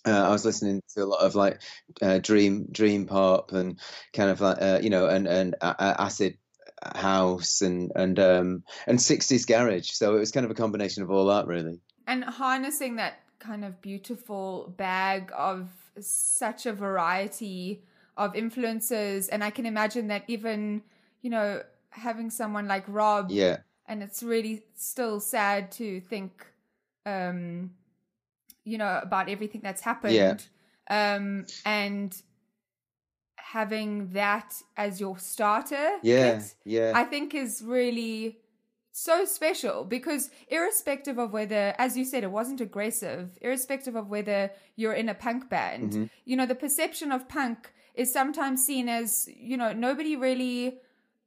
[0.05, 1.61] Uh, I was listening to a lot of like
[2.01, 3.79] uh, dream dream pop and
[4.13, 6.37] kind of like uh, you know and and acid
[6.95, 9.91] house and and um and 60s garage.
[9.91, 11.79] So it was kind of a combination of all that really.
[12.07, 15.69] And harnessing that kind of beautiful bag of
[15.99, 17.83] such a variety
[18.17, 20.81] of influences and i can imagine that even
[21.21, 23.57] you know having someone like rob yeah.
[23.87, 26.45] and it's really still sad to think
[27.05, 27.71] um
[28.69, 30.37] you know about everything that's happened yeah.
[30.89, 32.21] um and
[33.37, 38.37] having that as your starter yeah kit, yeah i think is really
[38.91, 44.51] so special because irrespective of whether as you said it wasn't aggressive irrespective of whether
[44.75, 46.03] you're in a punk band mm-hmm.
[46.25, 50.79] you know the perception of punk is sometimes seen as you know nobody really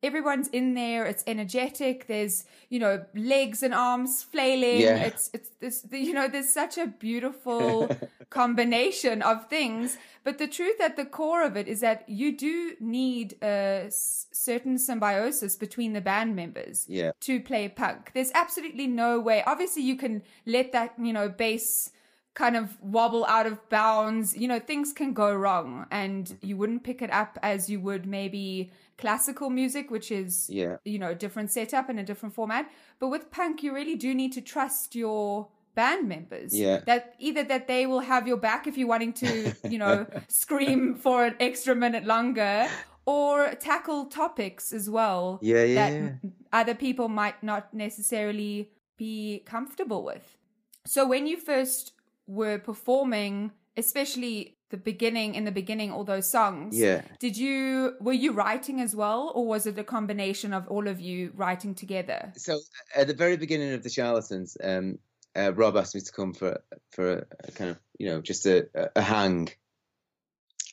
[0.03, 4.81] everyone's in there it's energetic there's you know legs and arms flailing.
[4.81, 4.97] Yeah.
[4.97, 7.89] it's it's this you know there's such a beautiful
[8.31, 9.99] combination of things.
[10.25, 14.27] But the truth at the core of it is that you do need a s-
[14.33, 17.13] certain symbiosis between the band members yeah.
[17.21, 18.13] to play punk.
[18.15, 19.43] There's absolutely no way.
[19.47, 21.91] Obviously you can let that you know bass
[22.35, 24.37] kind of wobble out of bounds.
[24.37, 28.07] You know things can go wrong and you wouldn't pick it up as you would
[28.07, 30.77] maybe classical music which is yeah.
[30.85, 32.71] you know a different setup and a different format.
[32.99, 36.59] But with punk you really do need to trust your band members.
[36.59, 36.81] Yeah.
[36.87, 40.95] that either that they will have your back if you're wanting to you know scream
[40.95, 42.69] for an extra minute longer
[43.05, 46.31] or tackle topics as well Yeah, yeah, that yeah.
[46.53, 50.37] other people might not necessarily be comfortable with.
[50.85, 51.93] So when you first
[52.27, 57.03] were performing especially the beginning in the beginning all those songs yeah.
[57.19, 60.99] did you were you writing as well or was it a combination of all of
[61.01, 62.33] you writing together?
[62.37, 62.59] So
[62.97, 64.99] at the very beginning of the charlatans um
[65.35, 66.61] uh, rob asked me to come for
[66.91, 68.67] for a, a kind of you know just a,
[68.97, 69.49] a- hang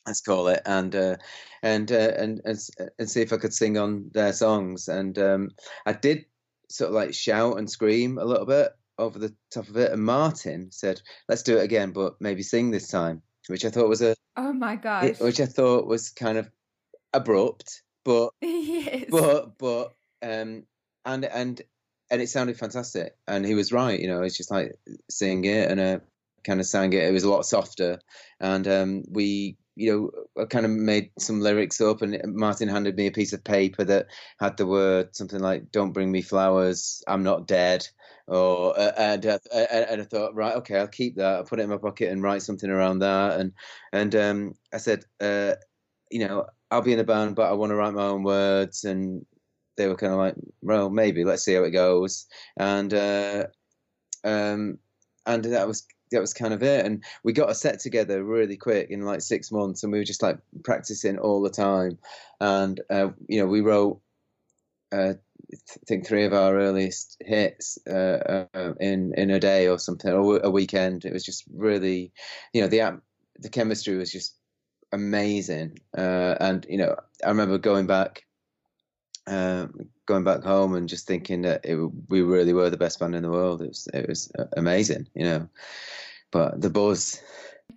[0.07, 1.15] let's call it and uh
[1.61, 2.57] and uh, and, and
[2.97, 4.87] and see if i could sing on their songs.
[4.87, 5.49] And um
[5.85, 6.25] i did
[6.69, 10.03] sort of like shout and scream a little bit over the top of it and
[10.03, 14.01] martin said let's do it again but maybe sing this time which i thought was
[14.01, 15.19] a oh my gosh.
[15.19, 16.49] which i thought was kind of
[17.13, 19.05] abrupt but yes.
[19.09, 20.63] but but um
[21.05, 21.61] and and
[22.11, 24.75] and it sounded fantastic and he was right you know it's just like
[25.09, 25.99] singing it and uh
[26.43, 27.99] kind of sang it it was a lot softer
[28.39, 32.95] and um we you know I kind of made some lyrics up and martin handed
[32.95, 34.07] me a piece of paper that
[34.39, 37.87] had the word something like don't bring me flowers i'm not dead
[38.27, 41.63] or uh, and and and i thought right okay i'll keep that i'll put it
[41.63, 43.53] in my pocket and write something around that and
[43.93, 45.53] and um i said uh
[46.11, 48.83] you know i'll be in a band but i want to write my own words
[48.83, 49.25] and
[49.79, 52.27] they were kind of like, well, maybe let's see how it goes,
[52.57, 53.45] and uh,
[54.25, 54.77] um,
[55.25, 56.85] and that was that was kind of it.
[56.85, 60.05] And we got a set together really quick in like six months, and we were
[60.05, 61.97] just like practicing all the time.
[62.39, 64.01] And uh, you know, we wrote,
[64.91, 65.13] uh,
[65.51, 70.11] I think three of our earliest hits uh, uh, in in a day or something,
[70.11, 71.05] or a weekend.
[71.05, 72.11] It was just really,
[72.53, 73.01] you know, the
[73.39, 74.35] the chemistry was just
[74.91, 75.79] amazing.
[75.97, 78.25] Uh, and you know, I remember going back
[79.29, 81.75] um, going back home and just thinking that it,
[82.09, 83.61] we really were the best band in the world.
[83.61, 85.49] It was it was amazing, you know.
[86.31, 87.21] But the buzz,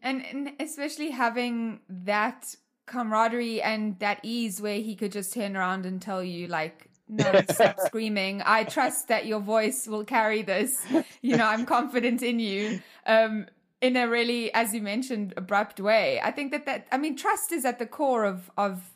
[0.02, 2.54] and, and especially having that
[2.86, 7.42] camaraderie and that ease where he could just turn around and tell you like no
[7.50, 8.42] stop screaming.
[8.44, 10.84] I trust that your voice will carry this.
[11.20, 12.80] You know i'm confident in you.
[13.06, 13.46] Um
[13.80, 16.20] in a really as you mentioned abrupt way.
[16.22, 18.91] I think that that i mean trust is at the core of of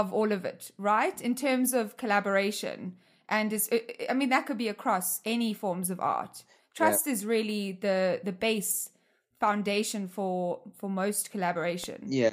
[0.00, 2.78] of all of it right in terms of collaboration
[3.28, 3.64] and is
[4.10, 6.34] i mean that could be across any forms of art
[6.74, 8.72] trust is really the the base
[9.40, 12.30] foundation for for most collaboration yeah.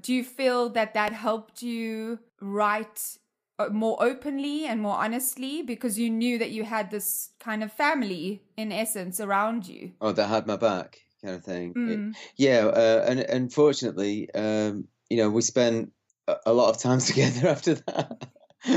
[0.00, 3.18] do you feel that that helped you write
[3.58, 7.72] uh, more openly and more honestly because you knew that you had this kind of
[7.72, 10.90] family in essence around you Oh, that had my back.
[11.22, 11.70] kind of thing.
[11.70, 12.14] It- Mm.
[12.36, 14.72] yeah, uh, and unfortunately, um,
[15.10, 15.92] you know, we spent
[16.46, 18.28] a, lot of time together after that.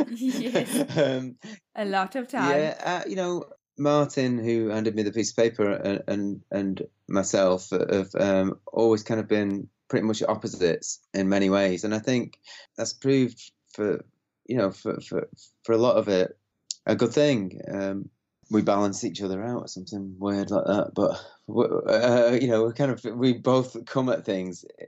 [0.10, 0.98] Yes.
[0.98, 1.36] um,
[1.76, 2.52] A lot of time.
[2.52, 3.46] yeah, uh, you know,
[3.78, 9.04] Martin, who handed me the piece of paper, and and, and myself have um, always
[9.04, 12.40] kind of been pretty much opposites in many ways, and I think
[12.78, 14.06] that's proved for
[14.46, 15.28] you know for for
[15.64, 16.38] for a lot of it
[16.86, 17.62] a good thing.
[17.72, 18.10] Um,
[18.52, 21.24] we balance each other out or something weird like that, but
[21.88, 24.86] uh, you know, we kind of we both come at things uh,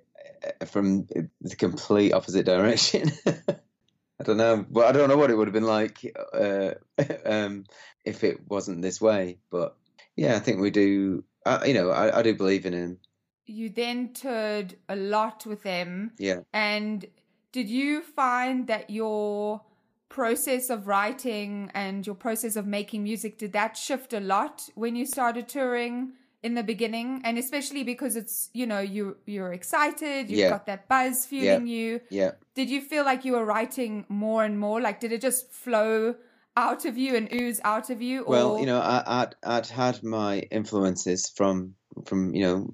[0.68, 1.08] from
[1.42, 3.12] the complete opposite direction.
[3.26, 6.72] I don't know, but I don't know what it would have been like uh,
[7.26, 7.66] um,
[8.06, 9.40] if it wasn't this way.
[9.50, 9.76] But
[10.16, 11.24] yeah, I think we do.
[11.46, 13.00] Uh, you know, I, I do believe in him.
[13.48, 16.12] You then toured a lot with them.
[16.20, 16.42] Yeah.
[16.54, 17.04] And
[17.52, 19.62] did you find that your
[20.08, 24.96] process of writing and your process of making music did that shift a lot when
[24.96, 26.12] you started touring
[26.44, 30.50] in the beginning and especially because it's you know you you're excited you've Yeah.
[30.50, 32.32] got that buzz fueling you Yeah.
[32.56, 36.16] did you feel like you were writing more and more like did it just flow
[36.58, 39.68] out of you and ooze out of you or Well, you know, I, I'd I'd
[39.68, 41.76] had my influences from
[42.06, 42.72] from you know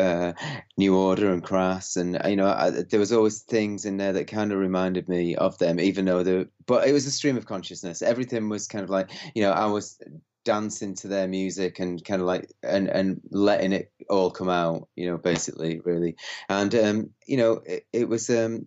[0.00, 0.32] uh,
[0.76, 4.28] New Order and Crass, and you know I, there was always things in there that
[4.28, 7.46] kind of reminded me of them, even though the but it was a stream of
[7.46, 8.00] consciousness.
[8.00, 9.98] Everything was kind of like you know I was
[10.46, 14.88] dancing to their music and kind of like and and letting it all come out,
[14.96, 16.16] you know, basically, really,
[16.48, 18.66] and um, you know it, it was um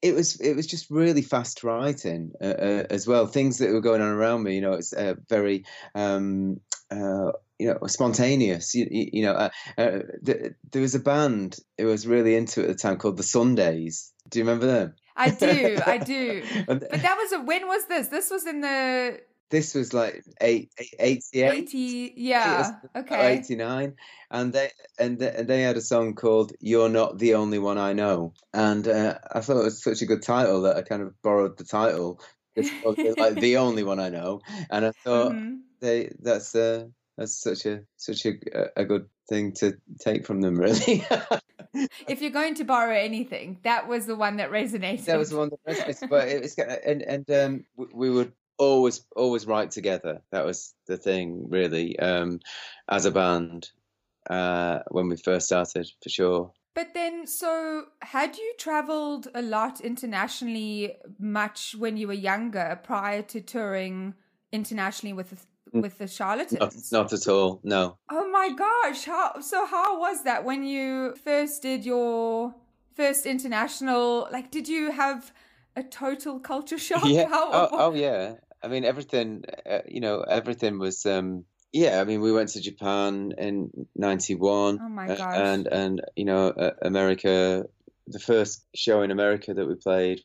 [0.00, 3.26] it was it was just really fast writing uh, uh, as well.
[3.26, 5.64] Things that were going on around me, you know, it's uh, very
[5.94, 6.60] um,
[6.90, 8.74] uh, you know spontaneous.
[8.74, 12.62] You, you, you know, uh, uh, th- there was a band who was really into
[12.62, 14.12] at the time called the Sundays.
[14.30, 14.94] Do you remember them?
[15.16, 16.44] I do, I do.
[16.66, 18.06] But that was a when was this?
[18.06, 19.20] This was in the
[19.50, 21.52] this was like eight, eight, 88.
[21.52, 22.70] 80 yeah.
[22.96, 23.38] Okay.
[23.38, 23.94] 89
[24.30, 27.78] and they and they, and they had a song called you're not the only one
[27.78, 31.00] i know and uh, i thought it was such a good title that i kind
[31.02, 32.20] of borrowed the title
[32.56, 34.40] it's called, like the only one i know
[34.70, 35.60] and i thought Mhm.
[35.80, 36.84] they that's uh
[37.16, 38.32] that's such a such a,
[38.76, 41.04] a good thing to take from them really
[42.08, 45.04] If you're going to borrow anything, that was the one that resonated.
[45.04, 47.86] that was the one that resonated but it was kind of- and and um we,
[47.94, 52.40] we would always always write together that was the thing really um
[52.88, 53.70] as a band
[54.30, 57.50] uh when we first started for sure But then, so
[58.02, 64.14] had you traveled a lot internationally much when you were younger prior to touring
[64.52, 65.38] internationally with the,
[65.80, 66.92] with the not, Charlatans?
[66.92, 69.04] not at all no Oh my gosh!
[69.04, 69.66] How so?
[69.66, 72.54] How was that when you first did your
[72.94, 74.28] first international?
[74.30, 75.32] Like, did you have
[75.74, 77.04] a total culture shock?
[77.04, 82.00] yeah How, oh, oh yeah i mean everything uh, you know everything was um yeah
[82.00, 85.36] i mean we went to japan in 91 Oh my uh, gosh.
[85.36, 87.66] and and you know uh, america
[88.06, 90.22] the first show in america that we played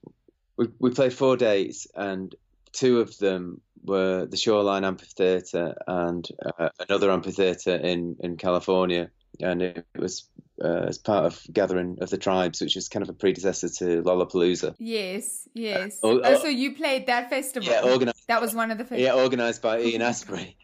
[0.58, 2.34] we, we played four dates and
[2.72, 6.28] two of them were the shoreline amphitheater and
[6.60, 9.10] uh, another amphitheater in in california
[9.40, 10.30] and it was
[10.62, 14.02] uh, as part of gathering of the tribes which is kind of a predecessor to
[14.04, 16.00] lollapalooza yes, yes.
[16.04, 17.70] oh, oh, oh, so you played that festival?
[17.70, 19.00] yeah organized That was one of the first.
[19.02, 20.56] yeah organized by Ian Astbury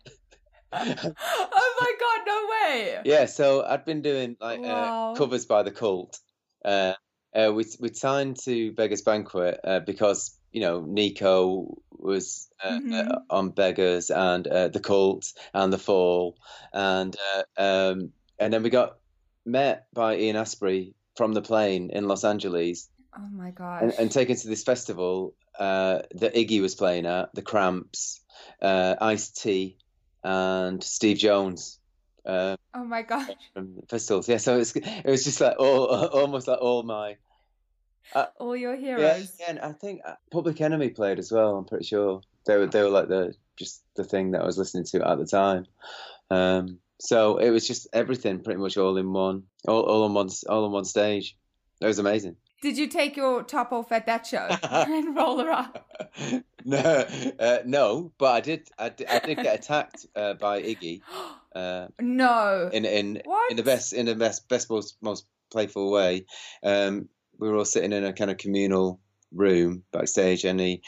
[0.73, 2.19] oh my god!
[2.27, 2.97] No way.
[3.03, 5.13] Yeah, so I'd been doing like Wow.
[5.13, 6.19] uh, covers by the Cult.
[6.63, 6.93] Uh,
[7.33, 12.93] uh, we we signed to Beggars Banquet uh, because you know Nico was uh, Mhm.
[13.11, 16.37] uh, on Beggars and uh, the Cult and the Fall,
[16.71, 18.97] and uh, um, and then we got
[19.45, 23.81] met by Ian Astbury from the plane in Los Angeles Oh my gosh.
[23.83, 28.21] and, and taken to this festival uh, that Iggy was playing at, the Cramps,
[28.61, 29.77] uh, Ice T,
[30.23, 31.79] and Steve Jones.
[32.25, 33.31] Uh, oh my gosh.
[33.53, 34.29] from Pistols.
[34.29, 37.17] Yeah, so it was just like all almost like all my
[38.39, 39.33] All your heroes.
[39.39, 41.57] yeah, and I think uh, Public Enemy played as well.
[41.57, 44.57] I'm pretty sure they were they were like the just the thing that I was
[44.57, 45.65] listening to at the time.
[46.29, 50.29] Um, so it was just everything pretty much all in one, all all on one
[50.47, 51.35] all on one stage.
[51.81, 52.35] It was amazing.
[52.61, 55.79] Did you take your top off at that show and roll around?
[56.65, 57.05] no,
[57.39, 61.01] uh, no, but I did I did, I did get attacked uh, by Iggy
[61.55, 62.69] uh, no.
[62.71, 63.51] in in What?
[63.51, 66.25] in the best in the best best most most playful way.
[66.63, 67.07] Um,
[67.39, 68.99] we were all sitting in a kind of communal
[69.31, 70.81] room backstage, and he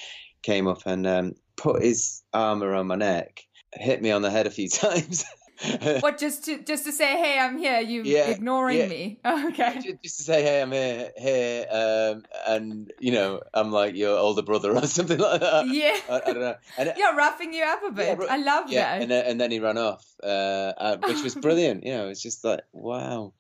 [0.44, 3.42] came up and um, put his arm around my neck,
[3.74, 5.24] hit me on the head a few times,
[6.02, 7.80] what just to just to say, hey, I'm here.
[7.80, 8.88] You Yeah, ignoring yeah.
[8.88, 9.20] me?
[9.26, 9.80] Okay.
[9.82, 14.18] Ju- just to say, hey, I'm here, here, um, and you know, I'm like your
[14.18, 15.68] older brother or something like that.
[15.68, 15.98] Yeah.
[16.10, 16.56] I, I don't know.
[16.78, 18.18] And, You're roughing you up a bit.
[18.18, 19.02] ru- I love yeah, that.
[19.04, 21.84] and then, and then he ran off, uh, uh, which was brilliant.
[21.86, 23.34] You know, it's just like wow,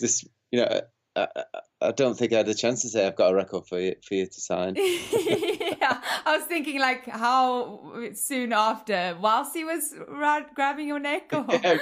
[0.00, 0.80] just you know,
[1.16, 1.42] I, I,
[1.80, 3.94] I don't think I had a chance to say I've got a record for you
[4.06, 4.74] for you to sign.
[6.28, 11.30] I was thinking like how soon after, whilst he was ra- grabbing your neck.
[11.32, 11.44] Or...
[11.48, 11.78] Yeah.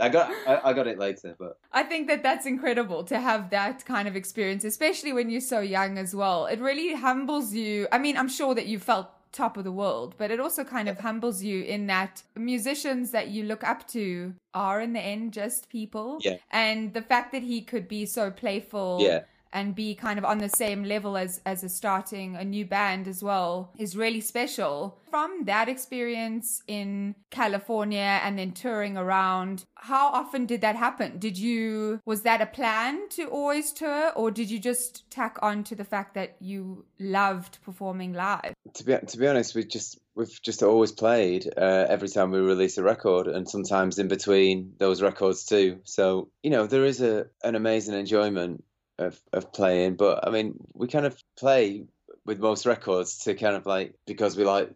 [0.00, 3.50] I got I, I got it later, but I think that that's incredible to have
[3.50, 6.46] that kind of experience, especially when you're so young as well.
[6.46, 7.88] It really humbles you.
[7.90, 10.88] I mean, I'm sure that you felt top of the world, but it also kind
[10.88, 15.32] of humbles you in that musicians that you look up to are in the end
[15.32, 16.18] just people.
[16.20, 16.36] Yeah.
[16.50, 19.22] And the fact that he could be so playful Yeah.
[19.52, 23.08] And be kind of on the same level as as a starting a new band
[23.08, 24.98] as well is really special.
[25.10, 31.18] From that experience in California and then touring around, how often did that happen?
[31.18, 35.64] Did you was that a plan to always tour or did you just tack on
[35.64, 38.54] to the fact that you loved performing live?
[38.74, 42.38] to be to be honest, we just we've just always played uh, every time we
[42.38, 45.80] release a record, and sometimes in between those records too.
[45.84, 48.64] So you know there is a an amazing enjoyment
[48.98, 51.84] of of playing, but I mean we kind of play
[52.24, 54.70] with most records to kind of like because we like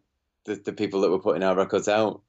[0.44, 2.22] the the people that were putting our records out.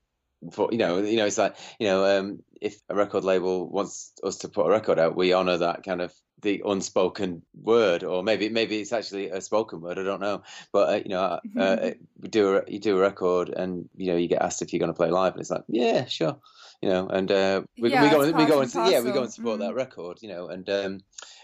[0.51, 4.11] For you know, you know, it's like you know, um, if a record label wants
[4.23, 8.21] us to put a record out, we honor that kind of the unspoken word, or
[8.23, 9.97] maybe maybe it's actually a spoken word.
[9.97, 13.49] I don't know, but uh, you know, uh, we do a, you do a record,
[13.49, 15.63] and you know, you get asked if you're going to play live, and it's like,
[15.69, 16.35] yeah, sure,
[16.81, 19.23] you know, and uh, we, Yeah, we go and we go and yeah, we go
[19.23, 19.67] and support Mm.
[19.67, 20.99] that record, you know, and um,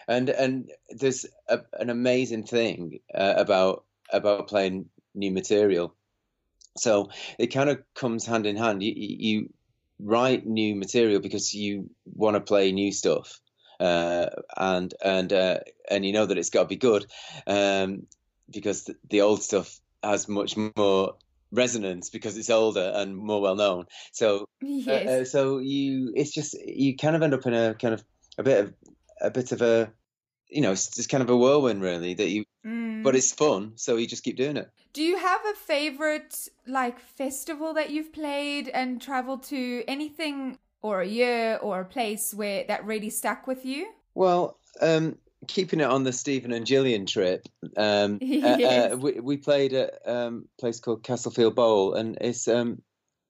[0.10, 5.96] and and there's a, an amazing thing uh, about about playing new material.
[6.78, 8.82] So it kind of comes hand in hand.
[8.82, 9.54] You, you
[10.00, 13.40] write new material because you want to play new stuff,
[13.80, 17.06] uh, and and uh, and you know that it's got to be good,
[17.46, 18.08] um,
[18.50, 21.16] because the, the old stuff has much more
[21.52, 23.86] resonance because it's older and more well known.
[24.12, 25.08] So uh, Yes.
[25.08, 28.04] uh, so you it's just you kind of end up in a kind of
[28.40, 28.74] a bit of
[29.22, 29.92] a bit of a
[30.50, 33.04] you know it's just kind of a whirlwind really that you Mm.
[33.04, 37.00] but it's fun so you just keep doing it Do you have a favorite like
[37.00, 39.84] festival that you've played and traveled to?
[39.88, 43.88] Anything or a year or a place where that really stuck with you?
[44.14, 47.48] well um keeping it on the Stephen and Gillian trip
[47.78, 48.94] um uh, Yes.
[48.94, 52.82] uh, we, we played at um a place called Castlefield Bowl and it's um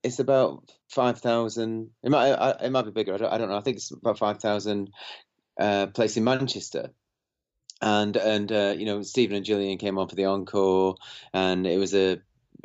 [0.01, 2.32] it's about 5000 it might
[2.63, 4.89] it might be bigger I don't, I don't know I think it's about 5000
[5.59, 6.89] uh place in Manchester
[7.82, 10.95] and and uh, you know Stephen and Gillian came on for the encore,
[11.34, 12.19] and it was a,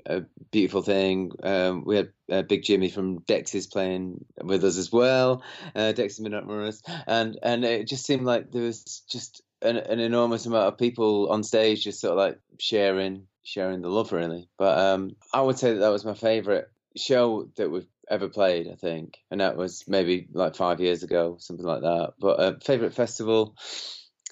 [0.07, 1.33] a beautiful thing.
[1.43, 5.43] Um, we had uh, Big Jimmy from Dexys playing with us as well,
[5.75, 10.01] uh, Dexys Midnight Runners, and and it just seemed like there was just an, an
[10.01, 14.49] enormous amount of people on stage, just sort of like sharing sharing the love really.
[14.59, 16.65] But um, I would say that that was my favourite
[16.97, 21.37] show that we've ever played, I think, and that was maybe like five years ago,
[21.39, 22.15] something like that.
[22.19, 23.57] But uh, favourite festival.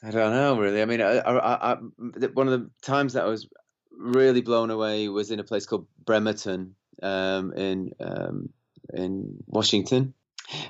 [0.02, 0.82] I don't know really.
[0.82, 1.76] I mean, I, I, I,
[2.34, 3.48] one of the times that I was
[3.96, 8.48] really blown away was in a place called Bremerton um, in um,
[8.92, 10.14] in Washington,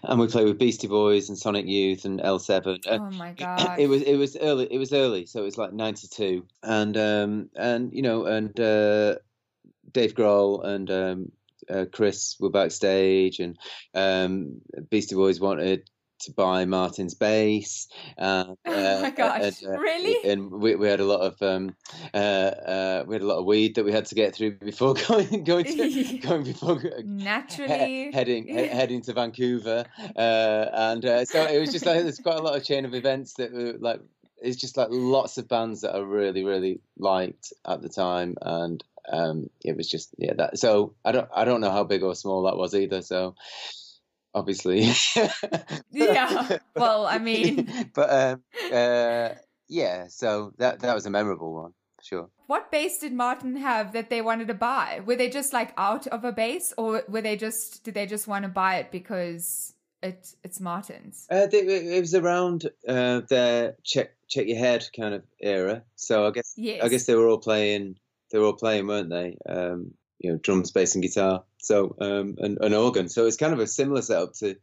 [0.03, 2.81] and we played with Beastie Boys and Sonic Youth and L7.
[2.87, 3.79] Oh my god.
[3.79, 4.69] It was it was early.
[4.71, 9.17] It was early, so it was like '92, and um, and you know, and uh,
[9.91, 11.33] Dave Grohl and um,
[11.71, 13.59] uh, Chris were backstage, and
[13.95, 14.61] um,
[14.91, 15.89] Beastie Boys wanted
[16.25, 17.89] to buy Martin's bass.
[18.19, 20.31] Uh, Oh my gosh, really?
[20.31, 21.75] And we, we had a lot of um,
[22.15, 24.95] uh, uh, we had a lot of weed that we had to get through before
[25.09, 28.07] going going to, going before Naturally.
[28.07, 29.85] he- heading he- heading to Vancouver,
[30.17, 32.95] uh, and uh, so it was just like there's quite a lot of chain of
[32.95, 34.01] events that were like
[34.41, 38.83] it's just like lots of bands that I really really liked at the time, and
[39.13, 40.59] um, it was just yeah that.
[40.59, 43.03] So I don't I don't know how big or small that was either.
[43.03, 43.35] So
[44.35, 44.91] obviously,
[45.91, 49.29] Yeah, well, I mean- but um, uh,
[49.69, 50.07] yeah.
[50.09, 52.31] So that that was a memorable one for sure.
[52.47, 55.01] What bass did Martin have that they wanted to buy?
[55.07, 58.29] Were they just like out of a bass, or were they just did they just
[58.29, 59.73] want to buy it because
[60.03, 61.27] it it's Martin's?
[61.31, 61.59] Uh, they,
[61.97, 65.83] it was around uh, their check check your head kind of era.
[65.97, 66.83] So I guess Yes.
[66.83, 67.97] I guess they were all playing.
[68.31, 69.37] They were all playing, weren't they?
[69.47, 71.45] Um, you know, drums, bass, and guitar.
[71.63, 73.09] So um, and an organ.
[73.09, 74.57] So it's kind of a similar setup to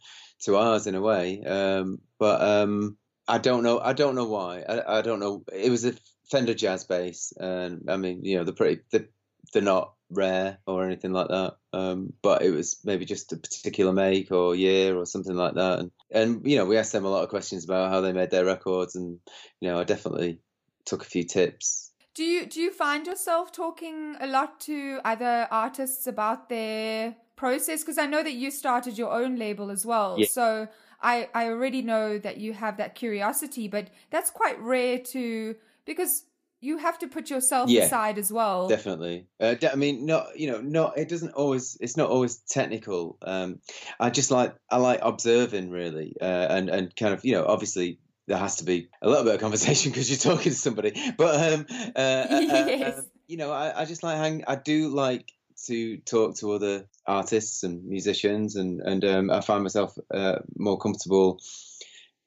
[0.44, 1.42] to ours in a way.
[1.44, 2.98] Um, but um,
[3.28, 3.80] I don't know.
[3.80, 4.62] I don't know why.
[4.62, 5.44] I, I don't know.
[5.52, 5.94] It was a
[6.30, 9.08] Fender Jazz bass, and I mean, you know, the pretty the
[9.54, 11.56] they're not rare or anything like that.
[11.74, 15.80] Um, but it was maybe just a particular make or year or something like that.
[15.80, 18.32] And and you know, we asked them a lot of questions about how they made
[18.32, 19.20] their records, and
[19.60, 20.40] you know, I definitely
[20.86, 21.89] took a few tips.
[22.20, 27.80] Do you do you find yourself talking a lot to other artists about their process?
[27.80, 30.18] Because I know that you started your own label as well.
[30.20, 30.28] Yeah.
[30.28, 30.68] So
[31.02, 35.56] I I already know that you have that curiosity, but that's quite rare to
[35.86, 36.26] because
[36.60, 37.86] you have to put yourself Yeah.
[37.86, 38.68] aside as well.
[38.68, 39.28] Definitely.
[39.40, 41.78] Uh, I mean, not you know, not it doesn't always.
[41.80, 43.18] It's not always technical.
[43.22, 43.62] Um,
[43.98, 47.98] I just like I like observing really, uh, and and kind of you know, obviously
[48.30, 50.94] there has to be a little bit of conversation because you're talking to somebody.
[51.18, 51.66] But um,
[51.96, 54.46] uh, uh, uh, um, you know, I, I just like hang.
[54.48, 55.34] I do like
[55.66, 60.78] to talk to other artists and musicians, and and um, I find myself uh, more
[60.78, 61.40] comfortable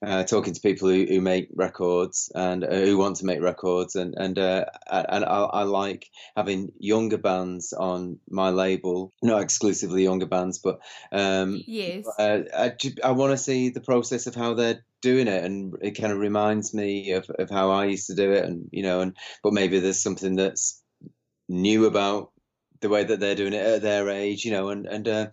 [0.04, 3.94] uh, talking to people who, who make records and uh, who want to make records,
[3.94, 10.02] and and uh, and I, I like having younger bands on my label, not exclusively
[10.02, 10.80] younger bands, but
[11.12, 12.06] um, Yes.
[12.18, 12.72] uh, I,
[13.04, 16.18] I want to see the process of how they're doing it, and it kind of
[16.18, 19.52] reminds me of, of how I used to do it, and you know, and but
[19.52, 20.82] maybe there's something that's
[21.48, 22.30] new about
[22.80, 25.26] the way that they're doing it at their age, you know, and and uh,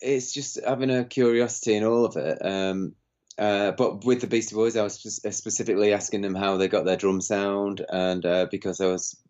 [0.00, 2.38] it's just having a curiosity in all of it.
[2.44, 2.94] Um,
[3.38, 6.84] uh, but with the Beastie Boys, I was spe- specifically asking them how they got
[6.84, 9.20] their drum sound, and uh, because I was,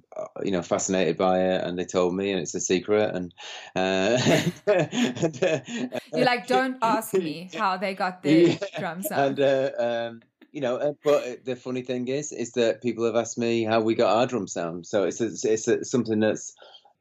[0.42, 3.34] you know, fascinated by it, and they told me, and it's a secret, and,
[3.74, 4.18] uh,
[4.66, 8.42] and, uh, You're like, don't ask me how they got their
[8.72, 8.80] Yeah.
[8.80, 9.38] drum sound.
[9.38, 13.16] and uh, um, you know, uh, but the funny thing is, is that people have
[13.16, 14.86] asked me how we got our drum sound.
[14.86, 16.54] So it's it's, it's, it's something that's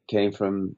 [0.07, 0.75] came from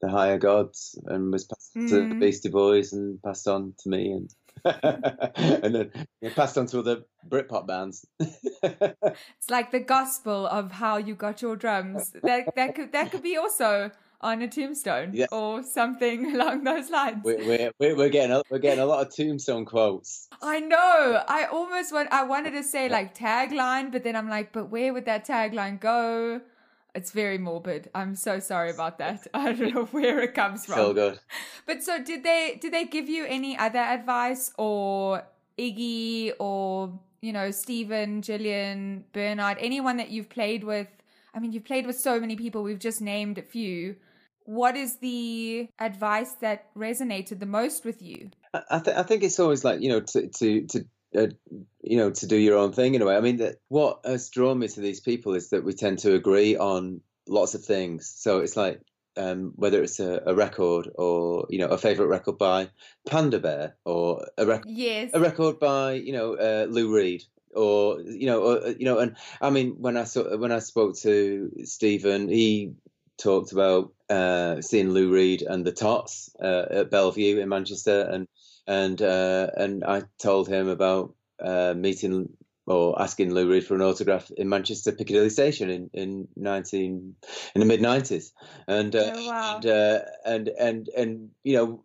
[0.00, 2.20] the higher gods and was passed to the Mm.
[2.20, 4.30] Beastie Boys and passed on to me and
[4.64, 5.90] and then
[6.20, 8.04] yeah, passed on to other Britpop bands.
[8.62, 12.12] It's like the gospel of how you got your drums.
[12.22, 13.90] That that could that could be also
[14.20, 15.26] on a tombstone Yeah.
[15.32, 17.22] or something along those lines.
[17.24, 20.28] we're, we're, we're we're getting a, we're getting a lot of tombstone quotes.
[20.40, 21.22] I know.
[21.26, 22.08] I almost want.
[22.12, 25.80] I wanted to say like tagline, but then I'm like, but where would that tagline
[25.80, 26.40] go?
[26.94, 27.90] It's very morbid.
[27.94, 29.26] I'm so sorry about that.
[29.34, 30.76] I don't know where it comes from.
[30.76, 31.18] Feel good.
[31.66, 35.22] But so did they did they give you any other advice or
[35.58, 40.88] Iggy or you know Stephen, Gillian, Bernard, anyone that you've played with?
[41.34, 42.62] I mean, you've played with so many people.
[42.62, 43.96] We've just named a few.
[44.44, 48.30] What is the advice that resonated the most with you?
[48.52, 50.84] I, I, th- I think it's always like you know to to to
[51.16, 51.28] uh,
[51.82, 53.16] you know to do your own thing in a way.
[53.16, 56.14] I mean, that what has drawn me to these people is that we tend to
[56.14, 58.12] agree on lots of things.
[58.14, 58.80] So it's like
[59.16, 62.70] um, whether it's a, a record or you know a favorite record by
[63.06, 65.10] Panda Bear or a record Yes.
[65.12, 69.16] a record by you know uh, Lou Reed or you know or, you know and
[69.40, 72.72] I mean when I saw when I spoke to Stephen he
[73.18, 78.26] talked about uh, seeing Lou Reed and the Tots uh, at Bellevue in Manchester and
[78.66, 82.30] and uh, and I told him about uh, meeting
[82.66, 87.16] or asking Lou Reed for an autograph in Manchester Piccadilly Station in in nineteen
[87.54, 88.32] in the mid nineties
[88.68, 89.56] and uh, Oh, wow.
[89.56, 91.84] and, uh, and and and you know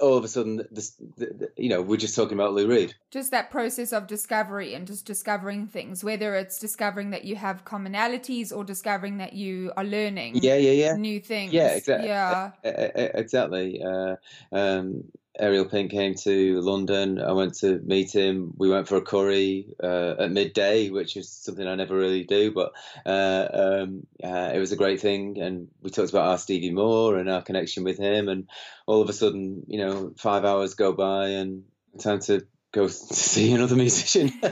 [0.00, 2.94] all of a sudden this the, the, you know we're just talking about Lou Reed
[3.10, 7.64] just that process of discovery and just discovering things, whether it's discovering that you have
[7.64, 11.52] commonalities or discovering that you are learning yeah yeah yeah new things.
[11.52, 12.50] yeah exactly Yeah.
[12.64, 14.16] exactly uh,
[14.52, 15.04] um,
[15.38, 17.20] Ariel Pink came to London.
[17.20, 18.52] I went to meet him.
[18.56, 22.52] We went for a curry uh, at midday, which is something I never really do,
[22.52, 22.72] but
[23.06, 25.40] uh, um, uh, it was a great thing.
[25.40, 26.38] And we talked about R.
[26.38, 28.28] Stevie Moore and our connection with him.
[28.28, 28.48] And
[28.86, 31.64] all of a sudden, you know, five hours go by and
[31.98, 34.32] time to go see another musician.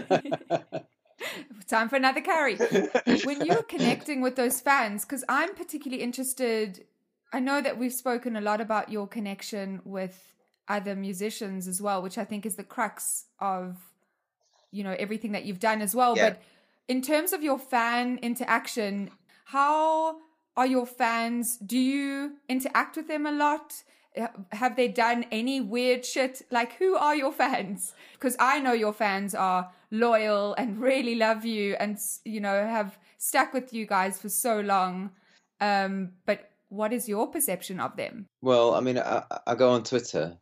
[1.68, 2.57] Time for another curry.
[3.22, 6.85] when you're connecting with those fans, because I'm particularly interested,
[7.33, 10.39] I know that we've spoken a lot about your connection with
[10.71, 13.77] other musicians as well, which I think is the crux of,
[14.71, 16.16] you know, everything that you've done as well.
[16.16, 16.31] Yeah.
[16.31, 16.43] But
[16.89, 19.11] in terms of your fan interaction,
[19.47, 20.16] how
[20.57, 21.59] are your fans?
[21.59, 23.83] Do you interact with them a lot?
[24.53, 26.43] Have they done any weird shit?
[26.51, 27.95] Like, who are your fans?
[28.14, 32.99] Because I know your fans are loyal and really love you and, you know, have
[33.18, 35.11] stuck with you guys for so long.
[35.61, 38.27] Um, but what is your perception of them?
[38.41, 40.39] Well, I mean, I, I go on Twitter,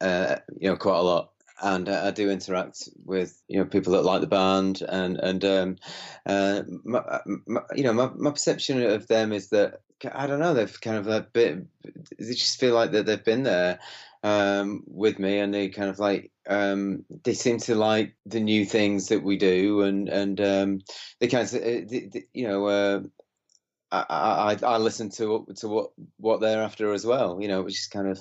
[0.00, 4.04] uh, you know, quite a lot, and I do interact with you know people that
[4.04, 5.76] like the band, and and um,
[6.26, 9.80] uh, my, my, you know, my, my perception of them is that
[10.12, 13.44] I don't know, they've kind of a bit, they just feel like that they've been
[13.44, 13.78] there
[14.22, 18.66] um, with me, and they kind of like um, they seem to like the new
[18.66, 20.80] things that we do, and and um,
[21.18, 22.66] they kind of, uh, you know.
[22.66, 23.00] Uh,
[23.92, 27.40] I, I I listen to to what what they're after as well.
[27.40, 28.18] You know, which is kind of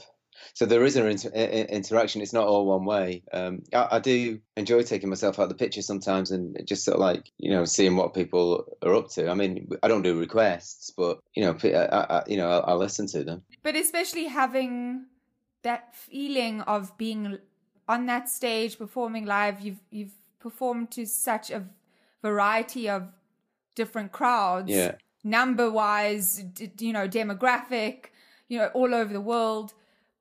[0.54, 2.22] so there is an inter- interaction.
[2.22, 3.24] It's not all one way.
[3.34, 6.96] Um, I, I, do enjoy taking myself out of the picture sometimes and just sort
[6.96, 9.30] of like you know seeing what people are up to.
[9.30, 12.74] I mean, I don't do requests, but you know, I, I you know, I, I
[12.74, 13.44] listen to them.
[13.64, 15.06] But especially having
[15.64, 17.40] that feeling of being
[17.88, 21.66] on that stage performing live, you've you've performed to such a
[22.22, 23.08] variety of
[23.76, 24.72] different crowds.
[24.72, 24.96] Yeah.
[25.26, 26.42] Number wise,
[26.80, 28.12] you know, demographic,
[28.48, 29.74] you know, all over the world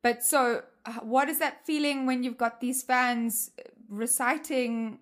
[0.04, 3.50] but so, uh, what is that feeling when you've got these fans
[3.88, 4.98] reciting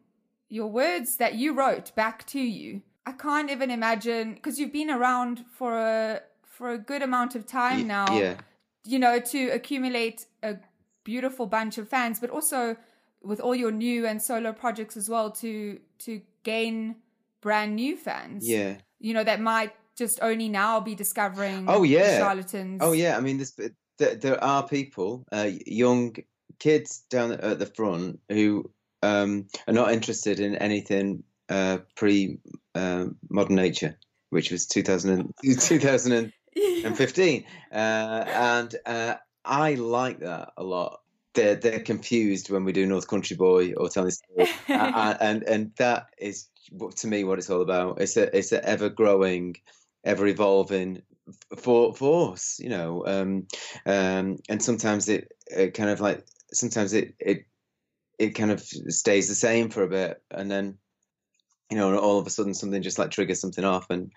[0.49, 2.83] your words that you wrote back to you?
[3.05, 7.47] I can't even imagine because you've been around for a for a good amount of
[7.47, 8.17] time now.
[8.17, 8.37] Yeah.
[8.85, 10.59] You know, to accumulate a
[11.03, 12.77] beautiful bunch of fans, but also
[13.21, 16.95] with all your new and solo projects as well to to gain
[17.41, 18.49] brand new fans.
[18.49, 18.77] Yeah.
[19.01, 22.81] You know, that might just only now be discovering oh yeah charlatans.
[22.83, 23.55] Oh yeah, I mean this
[23.99, 26.17] there, there are people, uh, young
[26.59, 28.71] kids down at the front who
[29.03, 32.39] um, are not interested in anything uh, pre
[32.75, 33.99] uh, modern nature,
[34.31, 37.45] which was 2000 2015.
[37.73, 39.15] uh, and uh,
[39.45, 41.01] I like that a lot.
[41.35, 44.53] They're, they're confused when we do North Country Boy or Telling Stories.
[44.69, 46.49] and, and that is,
[46.97, 48.03] to me, what it's all about.
[48.03, 49.57] It's a, it's an ever growing,
[50.05, 51.03] ever evolving
[51.59, 53.47] for force, you know, um,
[53.87, 57.47] um, and sometimes it, it, kind of like sometimes it it
[58.19, 60.79] it kind of stays the same for a bit, and then
[61.71, 64.13] you know, all of a sudden something just like triggers something off, and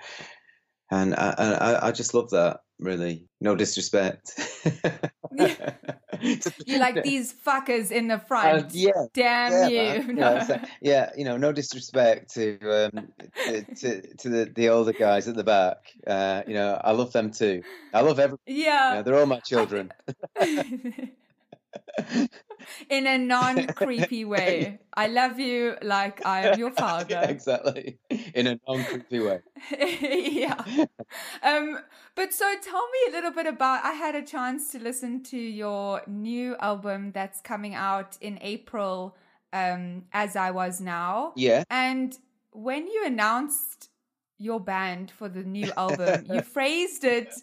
[0.91, 3.27] and I I, I just love that really.
[3.41, 4.33] No disrespect.
[6.65, 8.65] you like these fuckers in the front.
[8.65, 8.91] Uh, yeah.
[9.13, 10.13] Damn yeah, you.
[10.13, 10.35] No.
[10.35, 13.07] Yeah, yeah, you know, no disrespect to um,
[13.45, 15.77] to, to, to the, the older guys at the back.
[16.05, 17.63] Uh, you know, I love them too.
[17.93, 18.39] I love everyone.
[18.45, 18.89] Yeah.
[18.89, 19.91] You know, they're all my children
[22.89, 24.79] in a non creepy way.
[24.93, 27.07] I love you like I am your father.
[27.09, 27.97] Yeah, exactly.
[28.33, 29.39] In a non creepy way.
[29.79, 30.63] yeah.
[31.43, 31.79] Um,
[32.15, 35.37] but so tell me a little bit about I had a chance to listen to
[35.37, 39.15] your new album that's coming out in April,
[39.53, 41.33] um, as I was now.
[41.35, 41.63] Yeah.
[41.69, 42.17] And
[42.51, 43.89] when you announced
[44.37, 47.33] your band for the new album, you phrased it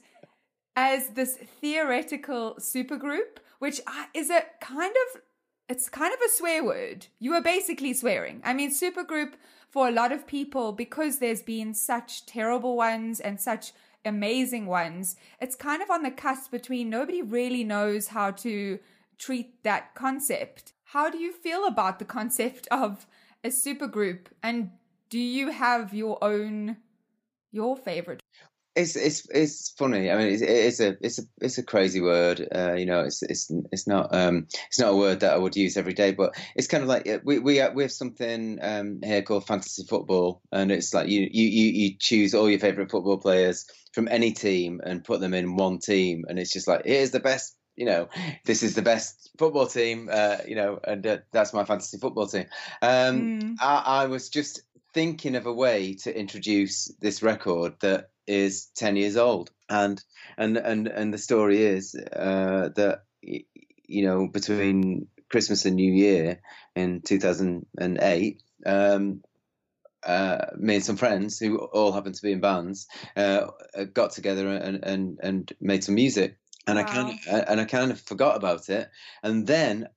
[0.76, 3.80] as this theoretical supergroup which
[4.12, 5.20] is a kind of
[5.68, 7.06] it's kind of a swear word.
[7.20, 8.40] You are basically swearing.
[8.42, 9.34] I mean, supergroup
[9.70, 13.70] for a lot of people because there's been such terrible ones and such
[14.04, 15.14] amazing ones.
[15.40, 18.80] It's kind of on the cusp between nobody really knows how to
[19.16, 20.72] treat that concept.
[20.86, 23.06] How do you feel about the concept of
[23.44, 24.72] a supergroup and
[25.08, 26.78] do you have your own
[27.52, 28.21] your favorite
[28.74, 30.10] it's it's it's funny.
[30.10, 32.46] I mean, it's, it's a it's a it's a crazy word.
[32.54, 35.56] Uh, you know, it's it's it's not um it's not a word that I would
[35.56, 39.22] use every day, but it's kind of like we we we have something um here
[39.22, 43.66] called fantasy football, and it's like you you you choose all your favorite football players
[43.92, 47.20] from any team and put them in one team, and it's just like here's the
[47.20, 47.56] best.
[47.76, 48.08] You know,
[48.44, 50.08] this is the best football team.
[50.10, 52.46] Uh, you know, and uh, that's my fantasy football team.
[52.80, 53.56] Um, mm.
[53.60, 54.62] I, I was just
[54.94, 60.02] thinking of a way to introduce this record that is 10 years old and
[60.36, 66.40] and and and the story is uh, that you know between christmas and new year
[66.74, 69.22] in 2008 um,
[70.04, 73.46] uh, me and some friends who all happened to be in bands uh,
[73.92, 76.82] got together and, and and made some music and wow.
[76.82, 78.90] I kind of and I kind of forgot about it
[79.22, 79.88] and then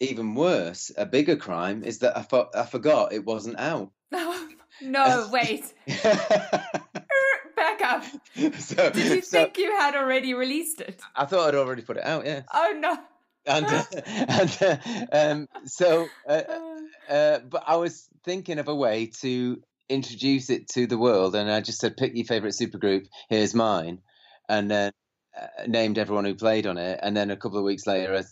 [0.00, 3.92] even worse a bigger crime is that I, fo- I forgot it wasn't out
[4.80, 5.74] no wait.
[8.58, 11.00] so, Did you so, think you had already released it?
[11.14, 12.26] I thought I'd already put it out.
[12.26, 12.42] Yeah.
[12.52, 12.98] Oh no.
[13.46, 16.42] And, uh, and uh, um, so, uh,
[17.08, 21.50] uh, but I was thinking of a way to introduce it to the world, and
[21.50, 23.06] I just said, "Pick your favorite supergroup.
[23.30, 24.00] Here's mine,"
[24.48, 24.92] and then
[25.40, 27.00] uh, named everyone who played on it.
[27.02, 28.22] And then a couple of weeks later,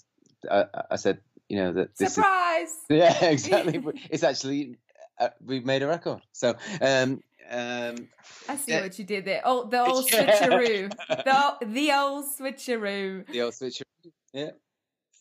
[0.50, 3.82] I, I, I said, "You know that this surprise." Is, yeah, exactly.
[4.10, 4.76] it's actually
[5.18, 6.20] uh, we've made a record.
[6.32, 7.20] So um,
[7.50, 8.08] um,
[8.48, 8.82] I see yeah.
[8.82, 9.42] what you did there.
[9.44, 10.90] Oh, the old switcheroo.
[11.08, 13.26] the, the old switcheroo.
[13.26, 13.82] The old switcheroo.
[14.32, 14.50] Yeah.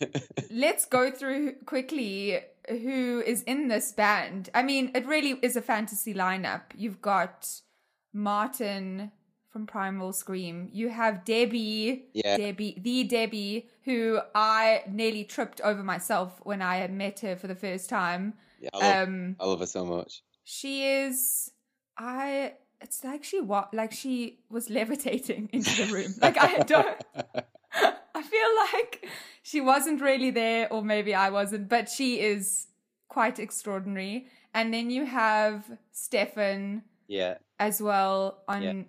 [0.51, 4.49] Let's go through quickly who is in this band.
[4.53, 6.63] I mean, it really is a fantasy lineup.
[6.75, 7.61] You've got
[8.13, 9.11] Martin
[9.49, 10.69] from Primal Scream.
[10.73, 12.37] You have Debbie, yeah.
[12.37, 17.55] Debbie, the Debbie, who I nearly tripped over myself when I met her for the
[17.55, 18.33] first time.
[18.59, 20.23] Yeah, I love, um, I love her so much.
[20.43, 21.51] She is
[21.97, 26.13] I it's like she wa- like she was levitating into the room.
[26.21, 26.97] Like I don't.
[28.17, 29.07] I feel like
[29.43, 32.67] she wasn't really there, or maybe I wasn't, but she is
[33.09, 34.27] quite extraordinary.
[34.53, 38.83] And then you have Stefan Yeah, as well on Yeah.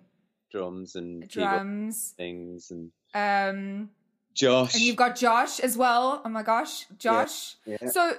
[0.51, 2.13] drums and drums.
[2.17, 3.89] things and Um,
[4.33, 4.73] Josh.
[4.75, 6.21] and you've got Josh as well.
[6.23, 7.55] Oh my gosh, Josh.
[7.65, 7.89] yeah.
[7.91, 8.13] So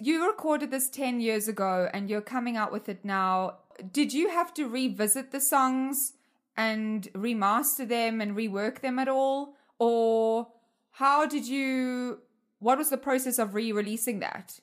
[0.00, 3.58] you recorded this 10 years ago and you're coming out with it now.
[3.92, 6.12] Did you have to revisit the songs
[6.56, 9.54] and remaster them and rework them at all?
[9.78, 10.48] Or
[10.92, 12.18] how did you,
[12.58, 14.60] what was the process of re releasing that?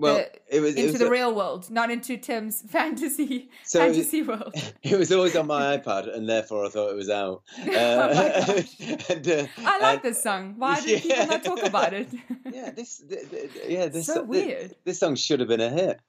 [0.00, 3.80] well, the- it was it into was the real world, not into Tim's fantasy So-
[3.80, 4.54] fantasy world.
[4.82, 7.42] It was always on my iPad, and therefore I thought it was out.
[7.58, 8.62] Uh,
[9.10, 10.54] and, uh, I like and- this song.
[10.56, 12.08] Why did people not talk about it?
[12.50, 14.74] Yeah, this, th- th- yeah, this So so- weird.
[14.84, 16.00] This, song should have been a hit.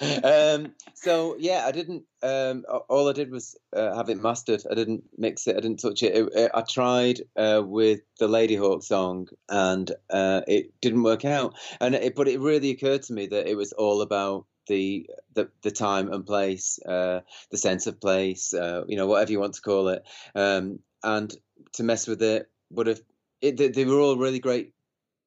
[0.00, 2.04] Um, so yeah, I didn't.
[2.22, 4.62] Um, all I did was uh, have it mastered.
[4.70, 5.56] I didn't mix it.
[5.56, 6.14] I didn't touch it.
[6.14, 11.54] it, it- I tried uh, with the Ladyhawke song, and uh, it didn't work out.
[11.80, 15.48] And it, but it really occurred to me that it was all about the the,
[15.62, 17.20] the time and place, uh,
[17.50, 20.02] the sense of place, uh, you know, whatever you want to call it.
[20.34, 21.34] Um, and
[21.74, 23.00] to mess with it would have.
[23.42, 24.72] They, they were all really great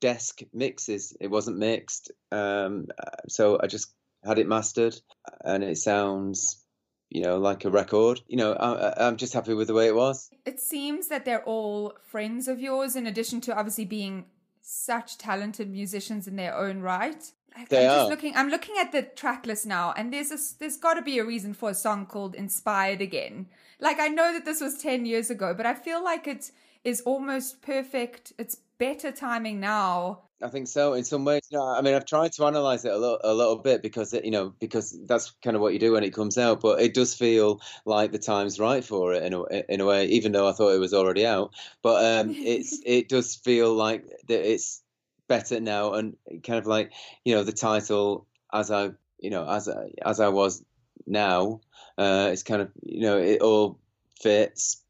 [0.01, 1.15] desk mixes.
[1.20, 3.93] It wasn't mixed, um, uh, so I just
[4.26, 4.95] had it mastered,
[5.43, 6.63] and it sounds,
[7.09, 8.22] you know, like a record.
[8.28, 10.30] You know, I, I'm just happy with the way it was.
[10.45, 14.26] it seems that they're all friends of yours, in addition to obviously being
[14.61, 17.32] such talented musicians in their own right.
[17.57, 18.09] Like, They I'm just are.
[18.09, 18.36] looking.
[18.36, 21.26] I'm looking at the track list now, and there's a, there's got to be a
[21.26, 23.47] reason for a song called "Inspired Again."
[23.80, 26.51] Like I know that this was ten years ago, but I feel like it
[26.84, 28.34] is almost perfect.
[28.38, 30.26] It's better timing now.
[30.42, 30.94] I think so.
[30.94, 33.34] In some ways, you know, I mean, I've tried to analyze it a little, a
[33.34, 36.14] little bit because it, you know, because that's kind of what you do when it
[36.14, 36.62] comes out.
[36.62, 40.06] But it does feel like the time's right for it in a in a way,
[40.06, 41.54] even though I thought it was already out.
[41.82, 44.82] But um, it's it does feel like that it's
[45.28, 46.94] better now, and kind of like
[47.26, 50.64] you know the title as I you know as I, as I was
[51.06, 51.60] now.
[51.98, 53.78] Uh, it's kind of you know it all
[54.22, 54.82] fits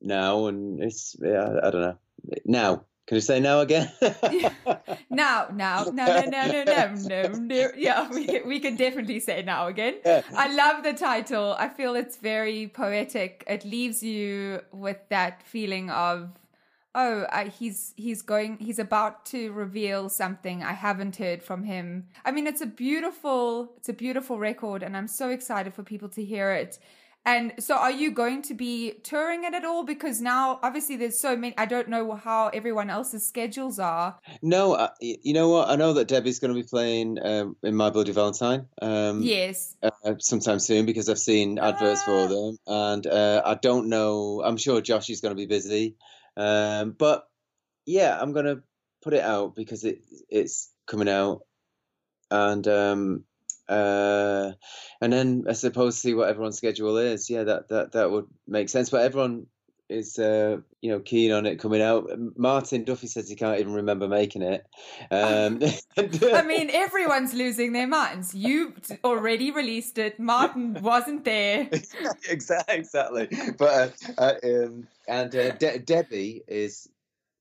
[0.00, 1.98] now, and it's yeah, I don't know
[2.44, 2.84] now.
[3.06, 3.90] Can you say now again?
[5.10, 7.70] Now, now, no, no, no, no, no, no, no.
[7.76, 9.96] Yeah, we we can definitely say now again.
[10.04, 10.22] Yeah.
[10.36, 11.56] I love the title.
[11.58, 13.44] I feel it's very poetic.
[13.48, 16.30] It leaves you with that feeling of,
[16.94, 22.06] oh, I, he's he's going, he's about to reveal something I haven't heard from him.
[22.24, 26.08] I mean, it's a beautiful, it's a beautiful record, and I'm so excited for people
[26.10, 26.78] to hear it.
[27.24, 29.84] And so, are you going to be touring it at all?
[29.84, 31.54] Because now, obviously, there's so many.
[31.56, 34.18] I don't know how everyone else's schedules are.
[34.42, 35.68] No, uh, y- you know what?
[35.68, 39.76] I know that Debbie's going to be playing um, in My Bloody Valentine um, Yes.
[39.84, 42.06] uh, sometime soon because I've seen adverts Ah.
[42.06, 44.42] for them, and uh, I don't know.
[44.44, 45.94] I'm sure Josh is going to be busy,
[46.36, 47.24] um, but
[47.86, 48.62] yeah, I'm going to
[49.02, 51.42] put it out because it it's coming out,
[52.32, 53.24] and um,
[53.68, 54.52] uh,
[55.00, 57.30] and then I suppose see what everyone's schedule is.
[57.30, 58.90] Yeah, that that that would make sense.
[58.90, 59.46] But everyone
[59.88, 62.10] is uh, you know keen on it coming out.
[62.36, 64.66] Martin Duffy says he can't even remember making it.
[65.10, 65.60] Um,
[65.96, 68.34] I mean, everyone's losing their minds.
[68.34, 70.18] You already released it.
[70.18, 71.68] Martin wasn't there.
[72.28, 73.28] exactly, exactly.
[73.58, 76.88] But uh, uh, um, and uh, De- Debbie is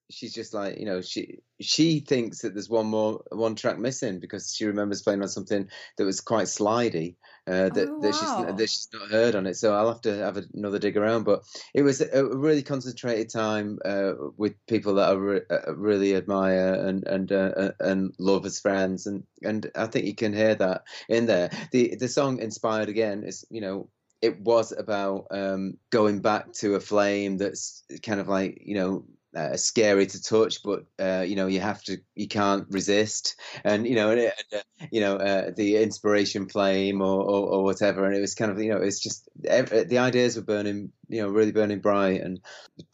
[0.09, 4.19] she's just like you know she she thinks that there's one more one track missing
[4.19, 7.15] because she remembers playing on something that was quite slidey
[7.47, 9.55] uh, that Oh, that, she's, that she's not heard on it.
[9.55, 11.23] So I'll have to have another dig around.
[11.23, 11.43] But
[11.73, 16.73] it was a really concentrated time uh, with people that I re- uh, really admire
[16.73, 20.83] and and uh, and love as friends, and and I think you can hear that
[21.09, 21.49] in there.
[21.71, 23.89] The the song "Inspired Again" is you know
[24.21, 29.05] it was about um, going back to a flame that's kind of like you know
[29.35, 33.87] uh, scary to touch, but uh, you know you have to you can't resist, and
[33.87, 38.05] you know and, and, uh, you know uh, the inspiration flame or, or or whatever,
[38.05, 41.21] and it was kind of you know it's just ev- the ideas were burning you
[41.21, 42.41] know really burning bright, and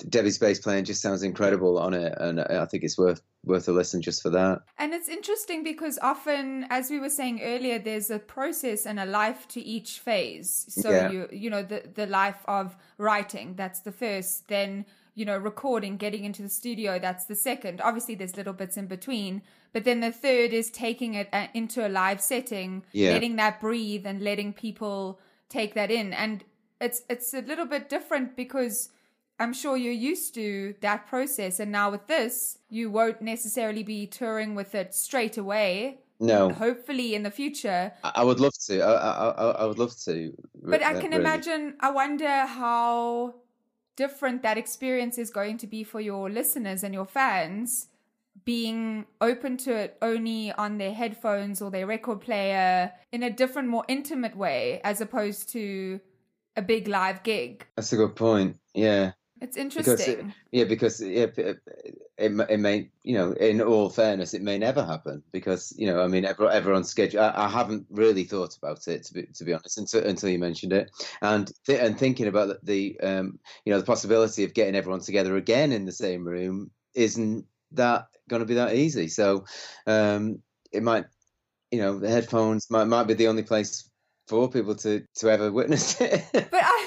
[0.09, 3.67] Debbie's bass playing just sounds incredible on it, and I I think it's worth worth
[3.67, 4.59] a listen just for that.
[4.77, 9.05] And it's interesting because often, as we were saying earlier, there's a process and a
[9.05, 10.65] life to each phase.
[10.69, 11.11] So Yeah.
[11.11, 14.85] you you know the the life of writing that's the first, then
[15.17, 17.81] you know recording, getting into the studio that's the second.
[17.81, 19.41] Obviously, there's little bits in between,
[19.73, 23.13] but then the third is taking it uh, into a live setting, Yeah.
[23.13, 25.19] letting that breathe and letting people
[25.49, 26.13] take that in.
[26.13, 26.43] And
[26.79, 28.89] it's it's a little bit different because
[29.39, 31.59] I'm sure you're used to that process.
[31.59, 35.97] And now with this, you won't necessarily be touring with it straight away.
[36.19, 37.91] No, hopefully in the future.
[38.03, 38.81] I, would love to.
[38.81, 40.33] I, I, I, I would love to.
[40.63, 41.21] But I uh, can really.
[41.23, 43.35] imagine, I wonder how
[43.97, 47.89] different that experience is going to be for your listeners and your fans
[48.45, 53.67] being open to it only on their headphones or their record player in a different,
[53.67, 55.99] more intimate way as opposed to
[56.55, 57.65] a big live gig.
[57.75, 58.57] That's a good point.
[58.73, 59.11] Yeah.
[59.41, 60.29] It's Because interesting.
[60.29, 61.59] it, yeah, because yeah, it,
[62.17, 66.01] it, it may you know, in all fairness, it may never happen because you know,
[66.01, 67.21] I mean, everyone, everyone's schedule.
[67.21, 70.39] I, I haven't really thought about it to be to be honest until until you
[70.39, 70.91] mentioned it,
[71.21, 75.35] and th- and thinking about the um, you know, the possibility of getting everyone together
[75.35, 79.07] again in the same room isn't that going to be that easy.
[79.07, 79.45] So,
[79.85, 80.41] um,
[80.71, 81.05] it might,
[81.71, 83.89] you know, the headphones might might be the only place
[84.27, 86.23] for people to to ever witness it.
[86.33, 86.86] But I.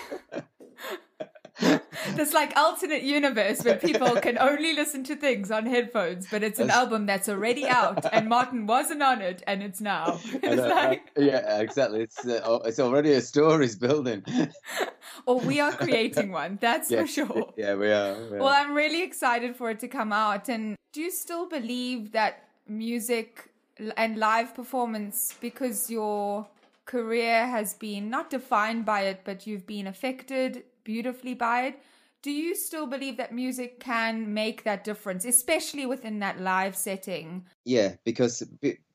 [2.16, 6.58] This like alternate universe where people can only listen to things on headphones, but it's
[6.58, 10.18] an That's- album that's already out, and Martin wasn't on it, and it's now.
[10.42, 12.00] It's like, I- yeah, exactly.
[12.02, 14.24] It's uh, oh, it's already a story's building.
[15.26, 17.52] or we are creating one, that's yeah, for sure.
[17.56, 18.14] Yeah, we are.
[18.30, 18.48] we Well.
[18.48, 20.48] I'm really excited for it to come out.
[20.48, 23.48] And do you still believe that music
[23.96, 26.46] and live performance, because your
[26.84, 31.82] career has been not defined by it, but you've been affected beautifully by it?
[32.22, 37.46] Do you still believe that music can make that difference, especially within that live setting?
[37.64, 38.42] yeah, because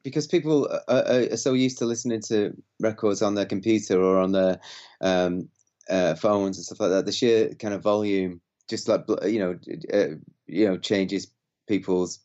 [0.04, 4.32] because people are, are so used to listening to records on their computer or on
[4.32, 4.60] their
[5.02, 5.50] um,
[5.90, 7.06] uh, phones and stuff like that.
[7.06, 9.60] The sheer kind of volume, just like you know,
[9.94, 10.16] uh,
[10.48, 11.32] you know, changes
[11.68, 12.20] people's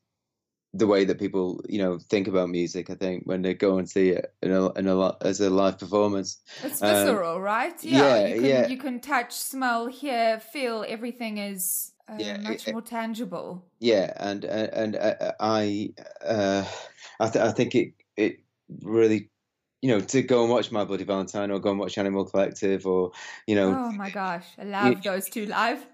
[0.72, 2.90] the way that people you know think about music.
[2.90, 5.50] I think when they go and see it in a, in a lot as a
[5.50, 6.40] live performance.
[6.62, 7.82] It's Um, visceral, right?
[7.82, 8.68] yeah, you can, yeah.
[8.68, 10.84] You can touch, smell, hear, feel.
[10.86, 13.64] Everything is uh, Yeah, much it- more tangible.
[13.80, 15.88] yeah and and, and uh, i
[16.24, 16.64] uh
[17.18, 18.40] I, th- I think it it
[18.82, 19.30] really
[19.82, 22.86] you know to go and watch my bloody valentine or go and watch animal collective
[22.86, 23.12] or
[23.46, 25.86] you know Oh my gosh, I love those two live.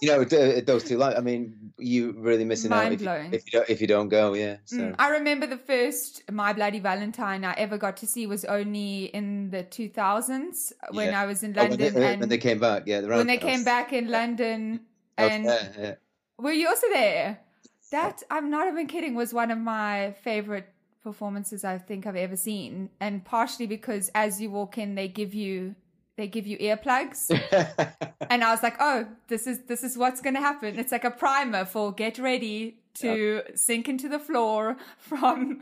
[0.00, 3.00] You know those two like i mean you really missing out if
[3.32, 6.52] if you don't if you don't go yeah so Mm, I remember the first My
[6.52, 11.20] Bloody Valentine I ever got to see was only in the 2000s when Yeah.
[11.20, 11.94] I was in Oh, when, London.
[11.94, 14.80] they, and when they came back yeah when they came back in London.
[15.18, 15.94] Oh, And yeah, yeah.
[16.38, 17.38] were you also there?
[17.90, 20.68] That, I'm not even kidding, was one of my favorite
[21.04, 22.90] performances I think I've ever seen.
[22.98, 25.76] And partially because as you walk in, they give you.
[26.16, 27.30] They give you earplugs,
[28.30, 31.04] and I was like, "Oh, this is this is what's going to happen." It's like
[31.04, 35.60] a primer for get ready to sink into the floor from,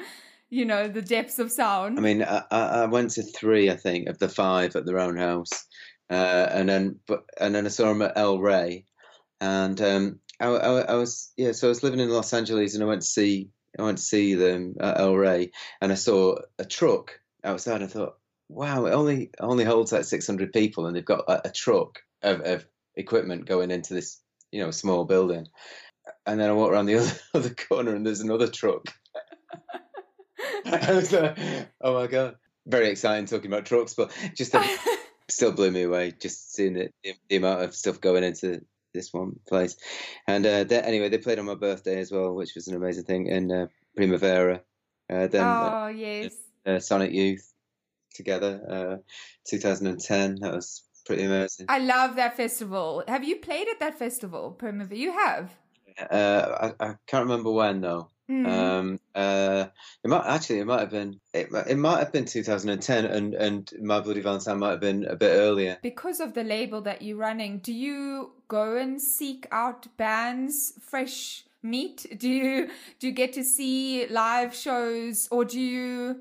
[0.50, 1.98] you know, the depths of sound.
[1.98, 4.94] I mean, I, I I went to three, I think, of the five at the
[4.94, 5.66] Roundhouse,
[6.10, 8.84] uh, and then but and then I saw him at El Rey,
[9.40, 12.84] and um, I, I, I was yeah, so I was living in Los Angeles, and
[12.84, 16.36] I went to see I went to see them at El Rey, and I saw
[16.58, 17.76] a truck outside.
[17.76, 18.16] And I thought,
[18.48, 22.00] wow, it only only holds like six hundred people, and they've got a, a truck
[22.22, 22.66] of, of
[22.96, 24.20] equipment going into this
[24.50, 25.46] you know small building.
[26.26, 28.86] And then I walk around the other, other corner, and there's another truck.
[30.64, 31.38] I was like,
[31.80, 32.36] oh my god,
[32.66, 34.54] very exciting talking about trucks, but just
[35.28, 38.64] still blew me away just seeing the, the, the amount of stuff going into
[38.94, 39.76] this one place.
[40.26, 43.04] And uh, they, anyway, they played on my birthday as well, which was an amazing
[43.04, 43.66] thing in uh,
[43.96, 44.62] Primavera.
[45.10, 46.34] Uh, then uh, oh yes.
[46.66, 47.51] uh, Sonic Youth
[48.12, 48.96] together, uh,
[49.48, 50.36] 2010.
[50.40, 51.66] That was pretty amazing.
[51.68, 53.04] I love that festival.
[53.08, 54.98] Have you played at that festival, Primavera?
[54.98, 55.50] You have.
[55.98, 58.08] Uh, I, I can't remember when though.
[58.30, 58.46] Mm.
[58.46, 59.66] Um, uh,
[60.02, 63.70] it might actually it might have been it, it might have been 2010, and and
[63.80, 65.78] My Bloody Valentine might have been a bit earlier.
[65.82, 71.44] because of the label that you're running, do you go and seek out bands, fresh
[71.62, 72.06] meat?
[72.16, 72.70] Do you
[73.00, 76.20] do you get to see live shows, or do you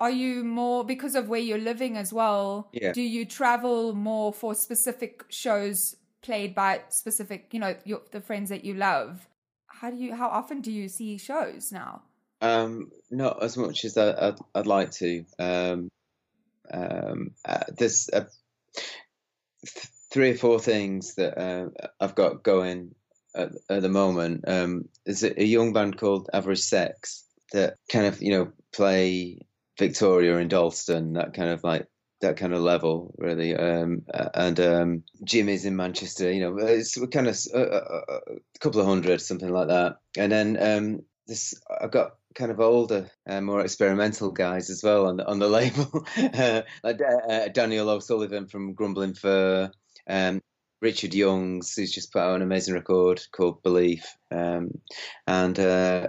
[0.00, 2.70] are you more because of where you're living as well?
[2.72, 2.92] Yeah.
[2.92, 8.48] Do you travel more for specific shows played by specific, you know, your, the friends
[8.48, 9.28] that you love?
[9.66, 10.14] How do you?
[10.14, 12.02] How often do you see shows now?
[12.40, 15.24] Um, not as much as I, I'd, I'd like to.
[15.38, 15.90] Um,
[16.72, 18.24] um, uh, there's uh,
[19.66, 21.68] th- three or four things that uh,
[22.00, 22.94] I've got going
[23.34, 24.44] at, at the moment.
[24.46, 29.40] Um, there's a, a young band called Average Sex that kind of you know play
[29.80, 31.86] Victoria and Dalston, that kind of like
[32.20, 33.56] that kind of level, really.
[33.56, 38.58] Um, uh, and um, is in Manchester, you know, it's kind of a, a, a
[38.60, 39.96] couple of hundred, something like that.
[40.18, 45.06] And then um, this, I've got kind of older, uh, more experimental guys as well
[45.06, 49.70] on the on the label, uh, like uh, Daniel O'Sullivan from Grumbling Fur,
[50.06, 50.42] um,
[50.82, 54.72] Richard Youngs, who's just put out an amazing record called Belief, um,
[55.26, 56.08] and uh,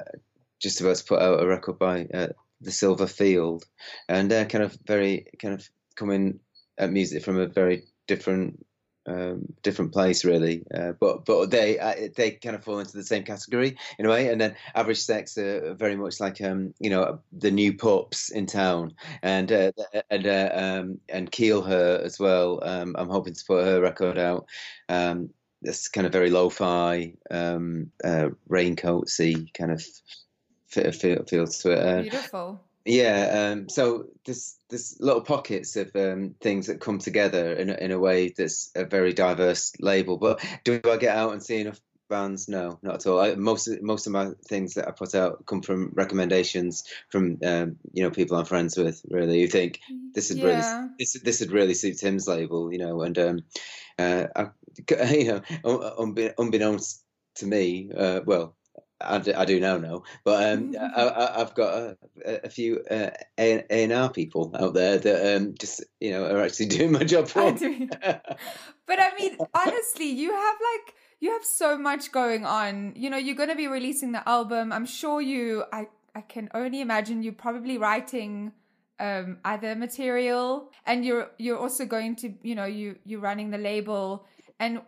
[0.61, 2.27] just about to put out a record by uh,
[2.61, 3.65] the Silver Field,
[4.07, 6.39] and they're kind of very kind of coming
[6.77, 8.65] at music from a very different
[9.07, 10.63] um, different place really.
[10.73, 14.09] Uh, but but they uh, they kind of fall into the same category in a
[14.09, 14.29] way.
[14.29, 18.45] And then average sex are very much like um you know the new pups in
[18.45, 18.93] town.
[19.21, 19.71] And uh,
[20.09, 22.59] and uh, um, and Keel Her as well.
[22.63, 24.47] Um, I'm hoping to put her record out.
[24.89, 25.31] Um,
[25.63, 29.85] this kind of very lo-fi um, uh, raincoatsy kind of
[30.71, 32.59] feel, feel, feel to it uh, Beautiful.
[32.85, 37.73] yeah, um, so there's there's little pockets of um, things that come together in a,
[37.75, 40.17] in a way that's a very diverse label.
[40.17, 41.79] But do I get out and see enough
[42.09, 42.47] bands?
[42.49, 43.19] No, not at all.
[43.19, 47.37] I, most of, most of my things that I put out come from recommendations from
[47.45, 49.01] um, you know people I'm friends with.
[49.11, 49.79] Really, you think
[50.15, 50.45] this would Yeah.
[50.49, 50.63] really
[50.97, 53.39] this this would really suit Tim's label, you know, and um,
[53.99, 54.41] uh, I,
[55.13, 57.03] you know, unbe- unbeknownst
[57.35, 58.55] to me, uh, well.
[59.03, 61.97] I do, I now know, but um, I, I, I've got a,
[62.45, 66.43] a few uh, A and R people out there that um, just you know are
[66.43, 67.89] actually doing my job for me.
[68.87, 72.93] But I mean, honestly, you have like you have so much going on.
[72.97, 74.73] You know, you're going to be releasing the album.
[74.73, 75.63] I'm sure you.
[75.71, 78.51] I I can only imagine you're probably writing
[78.99, 83.57] um, other material, and you're you're also going to you know you you're running the
[83.57, 84.25] label,
[84.59, 84.81] and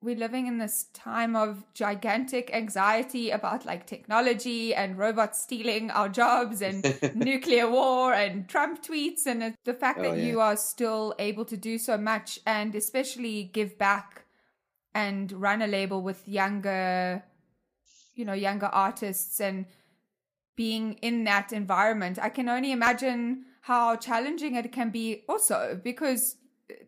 [0.00, 6.08] we're living in this time of gigantic anxiety about like technology and robots stealing our
[6.08, 6.84] jobs and
[7.14, 10.24] nuclear war and Trump tweets and the fact Oh, that yeah.
[10.24, 14.24] you are still able to do so much and especially give back
[14.94, 17.22] and run a label with younger
[18.14, 19.66] you know younger artists and
[20.56, 26.36] being in that environment i can only imagine how challenging it can be also because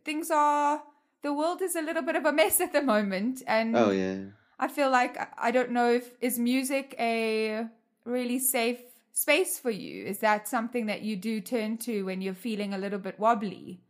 [0.04, 0.82] things are
[1.22, 4.18] the world is a little bit of a mess at the moment and oh yeah,
[4.58, 7.66] I feel like I don't know if is music a
[8.04, 8.80] really safe
[9.12, 10.04] space for you?
[10.06, 13.80] Is that something that you do turn to when you're feeling a little bit wobbly?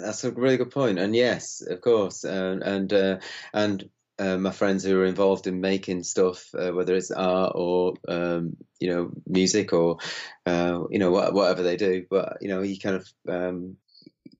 [0.00, 0.98] that's a really good point.
[0.98, 3.18] And yes, of course, and and uh,
[3.52, 3.88] and
[4.18, 8.56] uh, my friends who are involved in making stuff, uh, whether it's art or um,
[8.80, 9.98] you know music or
[10.46, 13.76] uh, you know wha- whatever they do, but you know you kind of um,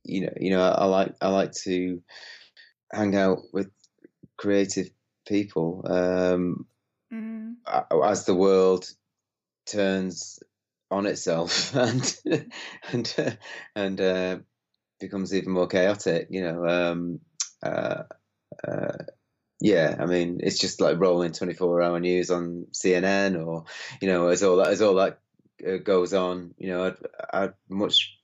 [0.04, 2.02] you know you know I, I like I like to
[2.92, 3.70] hang out with
[4.36, 4.90] creative
[5.26, 6.66] people um,
[7.12, 7.54] Mm.
[8.04, 8.84] as the world
[9.66, 10.40] turns
[10.90, 12.18] on itself and
[12.92, 13.30] and uh,
[13.74, 14.38] and uh,
[15.00, 16.28] becomes even more chaotic.
[16.30, 17.20] You know, um,
[17.62, 18.02] uh,
[18.66, 18.98] uh,
[19.60, 19.96] yeah.
[19.98, 23.64] I mean, it's just like rolling twenty-four hour news on CNN, or
[24.00, 25.20] you know, as all that as all that
[25.66, 26.54] uh, goes on.
[26.58, 26.96] You know, I'd
[27.32, 28.17] I'd much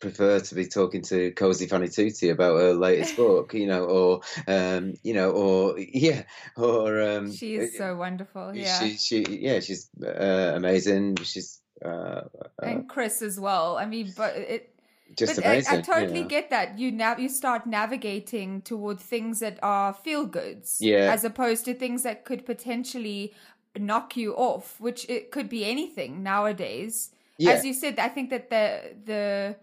[0.00, 4.20] prefer to be talking to Cosey Fanni Tutti about her latest book, you know, or
[4.46, 6.22] um, you know, or yeah,
[6.56, 8.54] or um, She is so wonderful.
[8.54, 8.78] Yeah.
[8.80, 11.16] she she yeah, she's uh, amazing.
[11.16, 12.22] She's uh, uh,
[12.62, 13.76] and Chris as well.
[13.76, 14.74] I mean, but it
[15.16, 15.78] just but I, amazing.
[15.78, 16.28] I totally you know.
[16.28, 16.78] get that.
[16.78, 21.12] You now you start navigating toward things that are feel goods, Yeah.
[21.12, 23.34] as opposed to things that could potentially
[23.78, 27.10] knock you off, which it could be anything nowadays.
[27.38, 27.52] Yeah.
[27.52, 29.56] As you said, I think that the the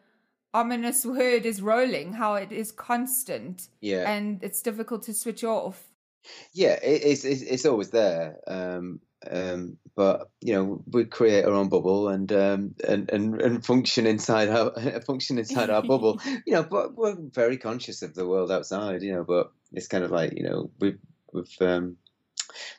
[0.56, 2.14] ominous word is rolling.
[2.14, 4.10] How it is constant, Yeah.
[4.10, 5.84] and it's difficult to switch off.
[6.53, 8.38] yeah, it, it's, it's it's always there.
[8.48, 8.99] Um,
[9.32, 14.06] um, but you know, we create our own bubble and um, and, and and function
[14.06, 14.72] inside our
[15.07, 16.19] function inside our bubble.
[16.48, 19.02] You know, but we're very conscious of the world outside.
[19.03, 20.99] You know, but it's kind of like you know we've
[21.34, 21.98] we've um,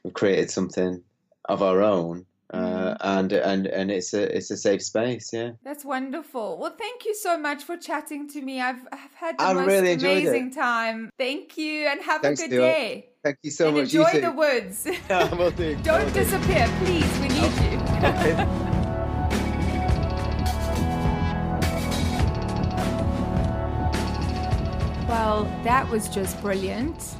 [0.03, 1.03] we've created something
[1.48, 2.27] of our own.
[2.52, 5.51] Uh, and and and it's a it's a safe space, yeah.
[5.64, 6.59] That's wonderful.
[6.59, 8.60] Well, thank you so much for chatting to me.
[8.60, 10.28] I've, I've had the I most really enjoyed it.
[10.28, 11.10] amazing time.
[11.18, 12.60] Thank you, and have Thanks, a good Stuart.
[12.68, 13.09] day.
[13.24, 13.82] Thank you so and much.
[13.93, 14.86] enjoy you the woods.
[15.10, 15.74] Yeah, will do.
[15.82, 16.20] Don't Will do.
[16.20, 17.18] disappear, please.
[17.18, 18.62] We need you.
[25.09, 27.14] Well, that was just brilliant.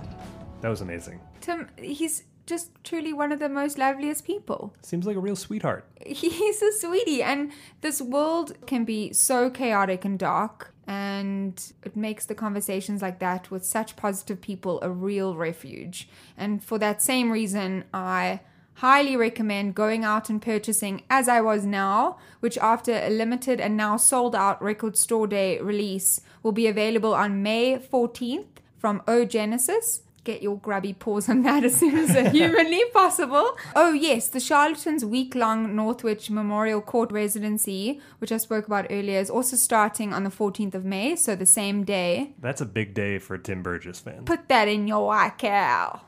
[0.61, 1.21] That was amazing.
[1.41, 4.75] Tim, he's just truly one of the most loveliest people.
[4.83, 5.85] Seems like a real sweetheart.
[6.07, 12.27] He's a sweetie, and this world can be so chaotic and dark, and it makes
[12.27, 16.09] the conversations like that with such positive people a real refuge.
[16.37, 18.41] And for that same reason, I
[18.75, 23.77] highly recommend going out and purchasing As I Was Now, which after a limited and
[23.77, 28.47] now sold out record store day release will be available on May 14th
[28.79, 30.03] from O Genesis.
[30.27, 33.57] Get your grubby paws on that as soon as humanly possible.
[33.77, 39.21] Oh, yes, the Charlatans week long Northwich Memorial Court residency, which I spoke about earlier,
[39.21, 42.33] is also starting on the 14th of May, so the same day.
[42.41, 44.25] That's a big day for Tim Burgess fans.
[44.25, 46.01] Put that in your iCal.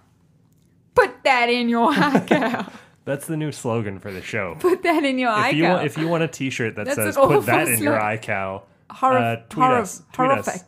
[0.97, 2.73] Put that in your iCal.
[3.05, 4.57] That's the new slogan for the show.
[4.59, 5.71] Put that in your if you iCal.
[5.75, 8.19] want, if you want a T-shirt that That's says "Put that awful in your slogan.
[8.19, 10.03] iCal," Horror, uh, tweet us.
[10.13, 10.65] Tweet us.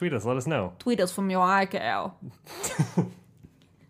[0.00, 0.24] Tweet us.
[0.24, 0.72] Let us know.
[0.78, 2.14] tweet us from your iCal.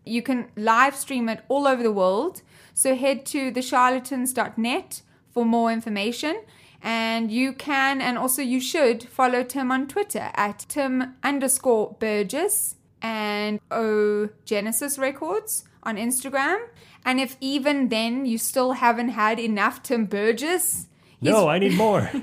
[0.05, 2.43] you can live stream it all over the world.
[2.75, 6.41] So head to thecharlatans.net for more information.
[6.83, 12.75] And you can, and also you should, follow Tim on Twitter at Tim underscore Burgess
[13.01, 16.59] and O Genesis Records on Instagram.
[17.05, 20.89] And if even then you still haven't had enough Tim Burgess,
[21.21, 22.11] No, I need more.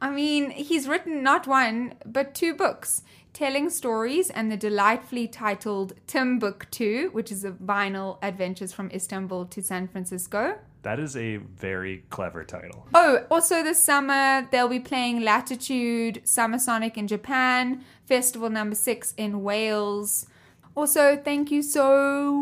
[0.00, 3.02] I mean, he's written not one, but two books
[3.32, 8.90] telling stories and the delightfully titled Tim Book 2, which is a vinyl adventures from
[8.90, 10.58] Istanbul to San Francisco.
[10.82, 12.86] that is a very clever title.
[12.94, 19.14] Oh, also this summer they'll be playing Latitude Summer Sonic in Japan, Festival number 6
[19.18, 20.26] in Wales.
[20.74, 22.32] Also, thank you so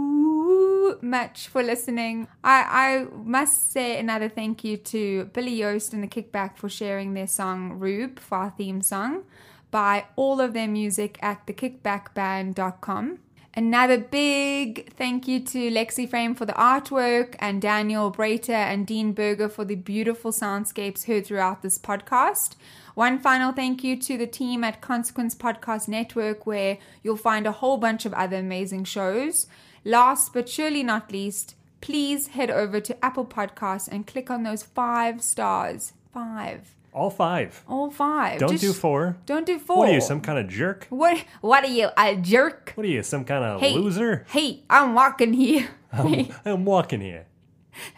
[1.01, 2.29] much for listening.
[2.43, 7.15] I, I must say another thank you to Billy Yost and the Kickback for sharing
[7.15, 9.25] their song Rube for our theme song.
[9.71, 13.19] Buy all of their music at thekickbackband.com.
[13.55, 19.13] Another big thank you to Lexi Frame for the artwork and Daniel Breiter and Dean
[19.13, 22.55] Berger for the beautiful soundscapes heard throughout this podcast.
[22.95, 27.53] One final thank you to the team at Consequence Podcast Network, where you'll find a
[27.53, 29.49] whole bunch of other amazing shows.
[29.89, 34.62] Last but surely not least, please head over to Apple Podcasts and click on those
[34.62, 35.94] five stars.
[36.12, 36.74] Five.
[36.93, 37.65] All five.
[37.66, 38.39] All five.
[38.39, 39.16] Don't Just- do four.
[39.24, 39.78] Don't do four.
[39.78, 40.86] What are you, some kind of jerk?
[40.90, 41.24] What?
[41.40, 42.73] What are you, a jerk?
[42.74, 44.27] What are you, some kind of Hey, loser?
[44.28, 45.69] Hey, I'm walking here.
[45.93, 47.24] I'm, I'm walking here.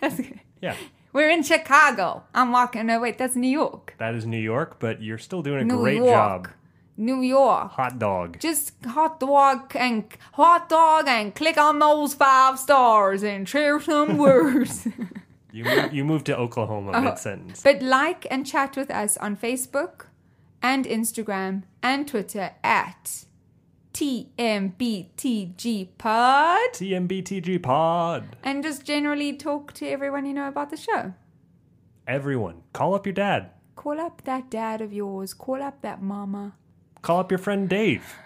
[0.00, 0.38] That's good.
[0.62, 0.76] Yeah,
[1.12, 2.22] We're in Chicago.
[2.32, 2.86] I'm walking.
[2.86, 3.94] No, wait, that's New York.
[3.98, 6.10] that is New York, but you're still doing a New great York.
[6.10, 6.48] job.
[6.96, 7.70] New York.
[7.72, 8.38] Hot dog.
[8.40, 10.04] Just hot dog and
[10.34, 14.86] hot dog and click on those five stars and share some words.
[15.52, 17.00] You move, you moved to Oklahoma Uh-huh.
[17.10, 17.62] mid sentence.
[17.62, 20.06] but like and chat with us on Facebook
[20.62, 23.24] and Instagram and Twitter at
[23.94, 26.60] TMBTG Pod.
[26.74, 28.36] TMBTG Pod.
[28.44, 31.14] And just generally talk to everyone you know about the show.
[32.06, 33.50] Everyone, call up your dad.
[33.76, 35.32] Call up that dad of yours.
[35.34, 36.54] Call up that mama.
[37.02, 38.16] Call up your friend Dave.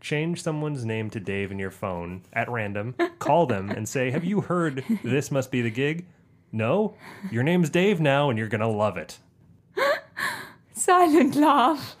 [0.00, 2.94] Change someone's name to Dave in your phone at random.
[3.18, 6.06] Call them and say, Have you heard This Must Be the Gig?
[6.52, 6.94] No?
[7.30, 9.18] Your name's Dave now and you're going to love it.
[10.72, 11.96] Silent laugh.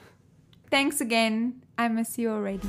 [0.70, 1.62] Thanks again.
[1.76, 2.68] I miss you already.